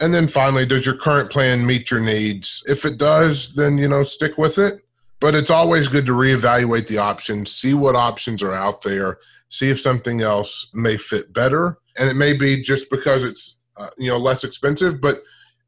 And 0.00 0.14
then 0.14 0.28
finally, 0.28 0.64
does 0.64 0.86
your 0.86 0.96
current 0.96 1.30
plan 1.30 1.66
meet 1.66 1.90
your 1.90 2.00
needs? 2.00 2.62
If 2.66 2.84
it 2.84 2.98
does, 2.98 3.54
then 3.54 3.78
you 3.78 3.88
know, 3.88 4.04
stick 4.04 4.38
with 4.38 4.58
it. 4.58 4.82
But 5.20 5.34
it's 5.34 5.50
always 5.50 5.88
good 5.88 6.06
to 6.06 6.12
reevaluate 6.12 6.86
the 6.86 6.98
options, 6.98 7.50
see 7.50 7.74
what 7.74 7.96
options 7.96 8.40
are 8.40 8.54
out 8.54 8.82
there, 8.82 9.18
see 9.48 9.68
if 9.68 9.80
something 9.80 10.20
else 10.20 10.68
may 10.72 10.96
fit 10.96 11.32
better. 11.32 11.78
And 11.96 12.08
it 12.08 12.14
may 12.14 12.32
be 12.32 12.62
just 12.62 12.88
because 12.88 13.24
it's 13.24 13.56
uh, 13.76 13.88
you 13.96 14.10
know 14.10 14.18
less 14.18 14.44
expensive, 14.44 15.00
but 15.00 15.22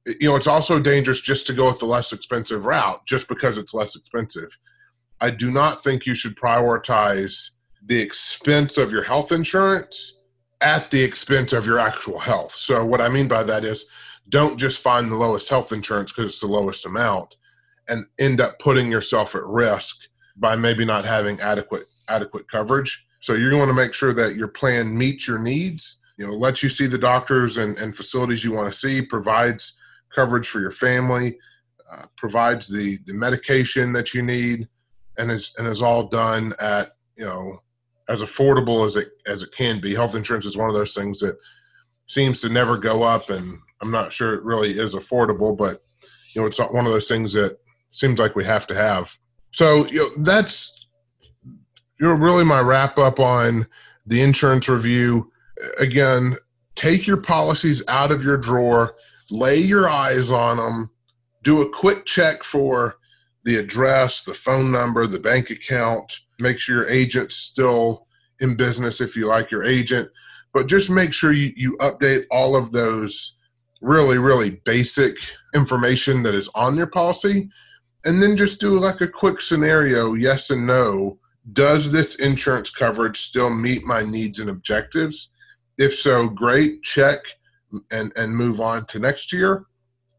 you 0.07 0.29
know 0.29 0.37
it's 0.37 0.47
also 0.47 0.79
dangerous 0.79 1.21
just 1.21 1.47
to 1.49 1.53
go 1.53 1.67
with 1.67 1.81
the 1.81 1.87
less 1.87 2.13
expensive 2.13 2.65
route 2.65 3.05
just 3.07 3.29
because 3.29 3.59
it's 3.59 3.75
less 3.75 3.97
expensive. 3.97 4.59
I 5.21 5.31
do 5.31 5.51
not 5.51 5.83
think 5.83 6.07
you 6.07 6.15
should 6.15 6.37
prioritize 6.37 7.51
the 7.87 8.01
expense 8.01 8.77
of 8.79 8.93
your 8.93 9.03
health 9.03 9.33
insurance 9.33 10.19
at 10.61 10.91
the 10.91 11.03
expense 11.03 11.53
of 11.53 11.67
your 11.67 11.79
actual 11.79 12.19
health. 12.19 12.53
So, 12.53 12.85
what 12.85 13.01
I 13.01 13.09
mean 13.09 13.29
by 13.29 13.43
that 13.45 13.65
is 13.65 13.85
don't 14.29 14.59
just 14.59 14.83
find 14.83 15.11
the 15.11 15.17
lowest 15.17 15.49
health 15.49 15.73
insurance 15.73 16.13
because 16.13 16.33
it's 16.33 16.41
the 16.41 16.47
lowest 16.47 16.87
amount 16.87 17.37
and 17.89 18.07
end 18.19 18.41
up 18.41 18.59
putting 18.59 18.91
yourself 18.91 19.35
at 19.35 19.45
risk 19.45 20.09
by 20.37 20.57
maybe 20.57 20.85
not 20.85 21.05
having 21.05 21.41
adequate 21.41 21.85
adequate 22.09 22.49
coverage. 22.49 23.07
So 23.21 23.35
you 23.35 23.55
want 23.57 23.69
to 23.69 23.75
make 23.75 23.93
sure 23.93 24.15
that 24.15 24.37
your 24.37 24.49
plan 24.49 24.97
meets 24.97 25.29
your 25.29 25.39
needs, 25.39 25.99
you 26.17 26.27
know, 26.27 26.33
lets 26.33 26.63
you 26.63 26.69
see 26.69 26.87
the 26.87 26.99
doctors 26.99 27.57
and, 27.57 27.77
and 27.79 27.95
facilities 27.95 28.45
you 28.45 28.53
want 28.53 28.73
to 28.73 28.79
see, 28.79 29.03
provides 29.03 29.77
coverage 30.11 30.49
for 30.49 30.61
your 30.61 30.71
family, 30.71 31.39
uh, 31.93 32.05
provides 32.17 32.69
the, 32.69 32.99
the 33.07 33.15
medication 33.15 33.93
that 33.93 34.15
you 34.15 34.23
need, 34.23 34.69
and 35.19 35.31
is 35.31 35.53
and 35.59 35.67
is 35.67 35.83
all 35.83 36.09
done 36.09 36.53
at 36.61 36.89
you 37.17 37.25
know 37.25 37.61
as 38.11 38.23
affordable 38.23 38.85
as 38.85 38.97
it 38.97 39.13
as 39.27 39.43
it 39.43 39.53
can 39.53 39.81
be. 39.81 39.95
Health 39.95 40.17
insurance 40.17 40.45
is 40.45 40.57
one 40.57 40.69
of 40.69 40.75
those 40.75 40.95
things 40.95 41.21
that 41.21 41.39
seems 42.09 42.41
to 42.41 42.49
never 42.49 42.77
go 42.77 43.03
up, 43.05 43.31
and 43.31 43.57
I'm 43.81 43.93
not 43.93 44.13
sure 44.13 44.35
it 44.35 44.43
really 44.43 44.73
is 44.73 44.95
affordable, 44.95 45.57
but 45.57 45.83
you 46.35 46.43
know 46.43 46.47
it's 46.47 46.59
not 46.59 46.75
one 46.75 46.87
of 46.87 46.93
those 46.93 47.09
things 47.09 47.33
that 47.35 47.59
seems 47.91 48.19
like 48.19 48.35
we 48.35 48.45
have 48.45 48.67
to 48.67 48.75
have. 48.75 49.17
So 49.53 49.87
you 49.87 50.01
know 50.01 50.25
that's 50.25 50.87
you 51.47 52.09
know 52.09 52.15
really 52.15 52.45
my 52.45 52.61
wrap 52.61 52.99
up 52.99 53.21
on 53.21 53.67
the 54.07 54.21
insurance 54.21 54.69
review. 54.69 55.31
Again, 55.79 56.35
take 56.75 57.07
your 57.07 57.19
policies 57.19 57.83
out 57.87 58.11
of 58.11 58.25
your 58.25 58.37
drawer, 58.37 58.97
lay 59.31 59.57
your 59.57 59.89
eyes 59.89 60.31
on 60.31 60.57
them, 60.57 60.91
do 61.43 61.63
a 61.63 61.71
quick 61.71 62.07
check 62.07 62.43
for 62.43 62.97
the 63.45 63.57
address, 63.57 64.25
the 64.25 64.35
phone 64.35 64.73
number, 64.73 65.07
the 65.07 65.21
bank 65.21 65.51
account. 65.51 66.21
Make 66.41 66.59
sure 66.59 66.77
your 66.77 66.89
agent's 66.89 67.37
still 67.37 68.07
in 68.41 68.57
business 68.57 69.01
if 69.01 69.17
you 69.17 69.27
like 69.27 69.51
your 69.51 69.65
agent, 69.65 70.09
but 70.53 70.67
just 70.67 70.91
make 70.91 71.13
sure 71.13 71.33
you, 71.33 71.53
you 71.57 71.77
update 71.79 72.25
all 72.31 72.57
of 72.57 72.73
those 72.73 73.37
really, 73.81 74.19
really 74.19 74.61
basic 74.65 75.17
information 75.55 76.23
that 76.23 76.35
is 76.35 76.49
on 76.55 76.77
your 76.77 76.87
policy. 76.87 77.49
And 78.05 78.23
then 78.23 78.37
just 78.37 78.61
do 78.61 78.79
like 78.79 79.01
a 79.01 79.09
quick 79.09 79.41
scenario 79.43 80.15
yes 80.15 80.51
and 80.51 80.67
no. 80.67 81.19
Does 81.53 81.93
this 81.93 82.17
insurance 82.17 82.71
coverage 82.71 83.19
still 83.19 83.51
meet 83.51 83.85
my 83.85 84.03
needs 84.03 84.39
and 84.39 84.51
objectives? 84.51 85.31
If 85.79 85.95
so, 85.95 86.29
great, 86.29 86.83
check 86.83 87.21
and, 87.91 88.13
and 88.17 88.35
move 88.35 88.61
on 88.61 88.87
to 88.87 88.99
next 88.99 89.33
year. 89.33 89.65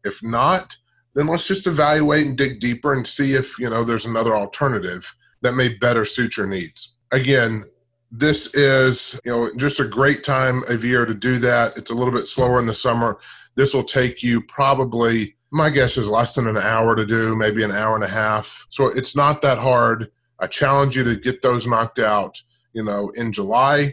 If 0.04 0.22
not, 0.22 0.76
then 1.14 1.26
let's 1.26 1.46
just 1.46 1.66
evaluate 1.66 2.26
and 2.26 2.36
dig 2.36 2.60
deeper 2.60 2.94
and 2.94 3.06
see 3.06 3.34
if 3.34 3.58
you 3.58 3.68
know 3.68 3.84
there's 3.84 4.06
another 4.06 4.34
alternative 4.34 5.14
that 5.42 5.54
may 5.54 5.68
better 5.68 6.04
suit 6.04 6.36
your 6.36 6.46
needs. 6.46 6.94
Again 7.12 7.64
this 8.12 8.54
is 8.54 9.18
you 9.24 9.32
know 9.32 9.50
just 9.56 9.80
a 9.80 9.86
great 9.86 10.22
time 10.22 10.62
of 10.68 10.84
year 10.84 11.06
to 11.06 11.14
do 11.14 11.38
that. 11.38 11.76
It's 11.76 11.90
a 11.90 11.94
little 11.94 12.12
bit 12.12 12.28
slower 12.28 12.60
in 12.60 12.66
the 12.66 12.74
summer. 12.74 13.18
This 13.54 13.72
will 13.74 13.84
take 13.84 14.22
you 14.22 14.42
probably 14.42 15.34
my 15.50 15.70
guess 15.70 15.96
is 15.96 16.08
less 16.08 16.34
than 16.34 16.46
an 16.46 16.58
hour 16.58 16.94
to 16.94 17.04
do 17.04 17.34
maybe 17.34 17.62
an 17.62 17.72
hour 17.72 17.94
and 17.94 18.04
a 18.04 18.08
half. 18.08 18.66
So 18.70 18.86
it's 18.86 19.16
not 19.16 19.42
that 19.42 19.58
hard. 19.58 20.10
I 20.38 20.46
challenge 20.46 20.96
you 20.96 21.04
to 21.04 21.16
get 21.16 21.42
those 21.42 21.66
knocked 21.66 21.98
out 21.98 22.40
you 22.74 22.84
know 22.84 23.10
in 23.16 23.32
july. 23.32 23.92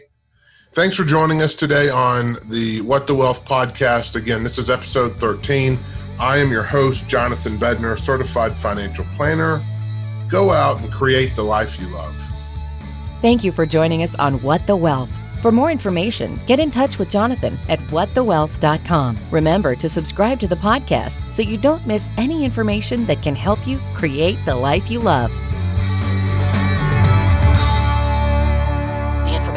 Thanks 0.72 0.96
for 0.96 1.04
joining 1.04 1.42
us 1.42 1.54
today 1.54 1.88
on 1.88 2.36
the 2.50 2.82
what 2.82 3.06
the 3.06 3.14
wealth 3.14 3.46
podcast. 3.46 4.16
Again 4.16 4.44
this 4.44 4.58
is 4.58 4.68
episode 4.68 5.14
13 5.16 5.78
I 6.20 6.36
am 6.36 6.50
your 6.50 6.62
host, 6.62 7.08
Jonathan 7.08 7.56
Bednar, 7.56 7.98
certified 7.98 8.52
financial 8.52 9.06
planner. 9.16 9.62
Go 10.30 10.50
out 10.52 10.80
and 10.80 10.92
create 10.92 11.34
the 11.34 11.42
life 11.42 11.80
you 11.80 11.88
love. 11.88 12.14
Thank 13.20 13.44
you 13.44 13.52
for 13.52 13.66
joining 13.66 14.02
us 14.02 14.14
on 14.14 14.34
What 14.42 14.66
the 14.66 14.76
Wealth. 14.76 15.10
For 15.42 15.50
more 15.50 15.70
information, 15.70 16.38
get 16.46 16.60
in 16.60 16.70
touch 16.70 16.98
with 16.98 17.10
Jonathan 17.10 17.58
at 17.68 17.78
whatthewealth.com. 17.90 19.16
Remember 19.30 19.74
to 19.74 19.88
subscribe 19.88 20.38
to 20.40 20.46
the 20.46 20.54
podcast 20.56 21.22
so 21.30 21.42
you 21.42 21.56
don't 21.56 21.86
miss 21.86 22.08
any 22.18 22.44
information 22.44 23.06
that 23.06 23.22
can 23.22 23.34
help 23.34 23.66
you 23.66 23.78
create 23.94 24.38
the 24.44 24.54
life 24.54 24.90
you 24.90 25.00
love. 25.00 25.32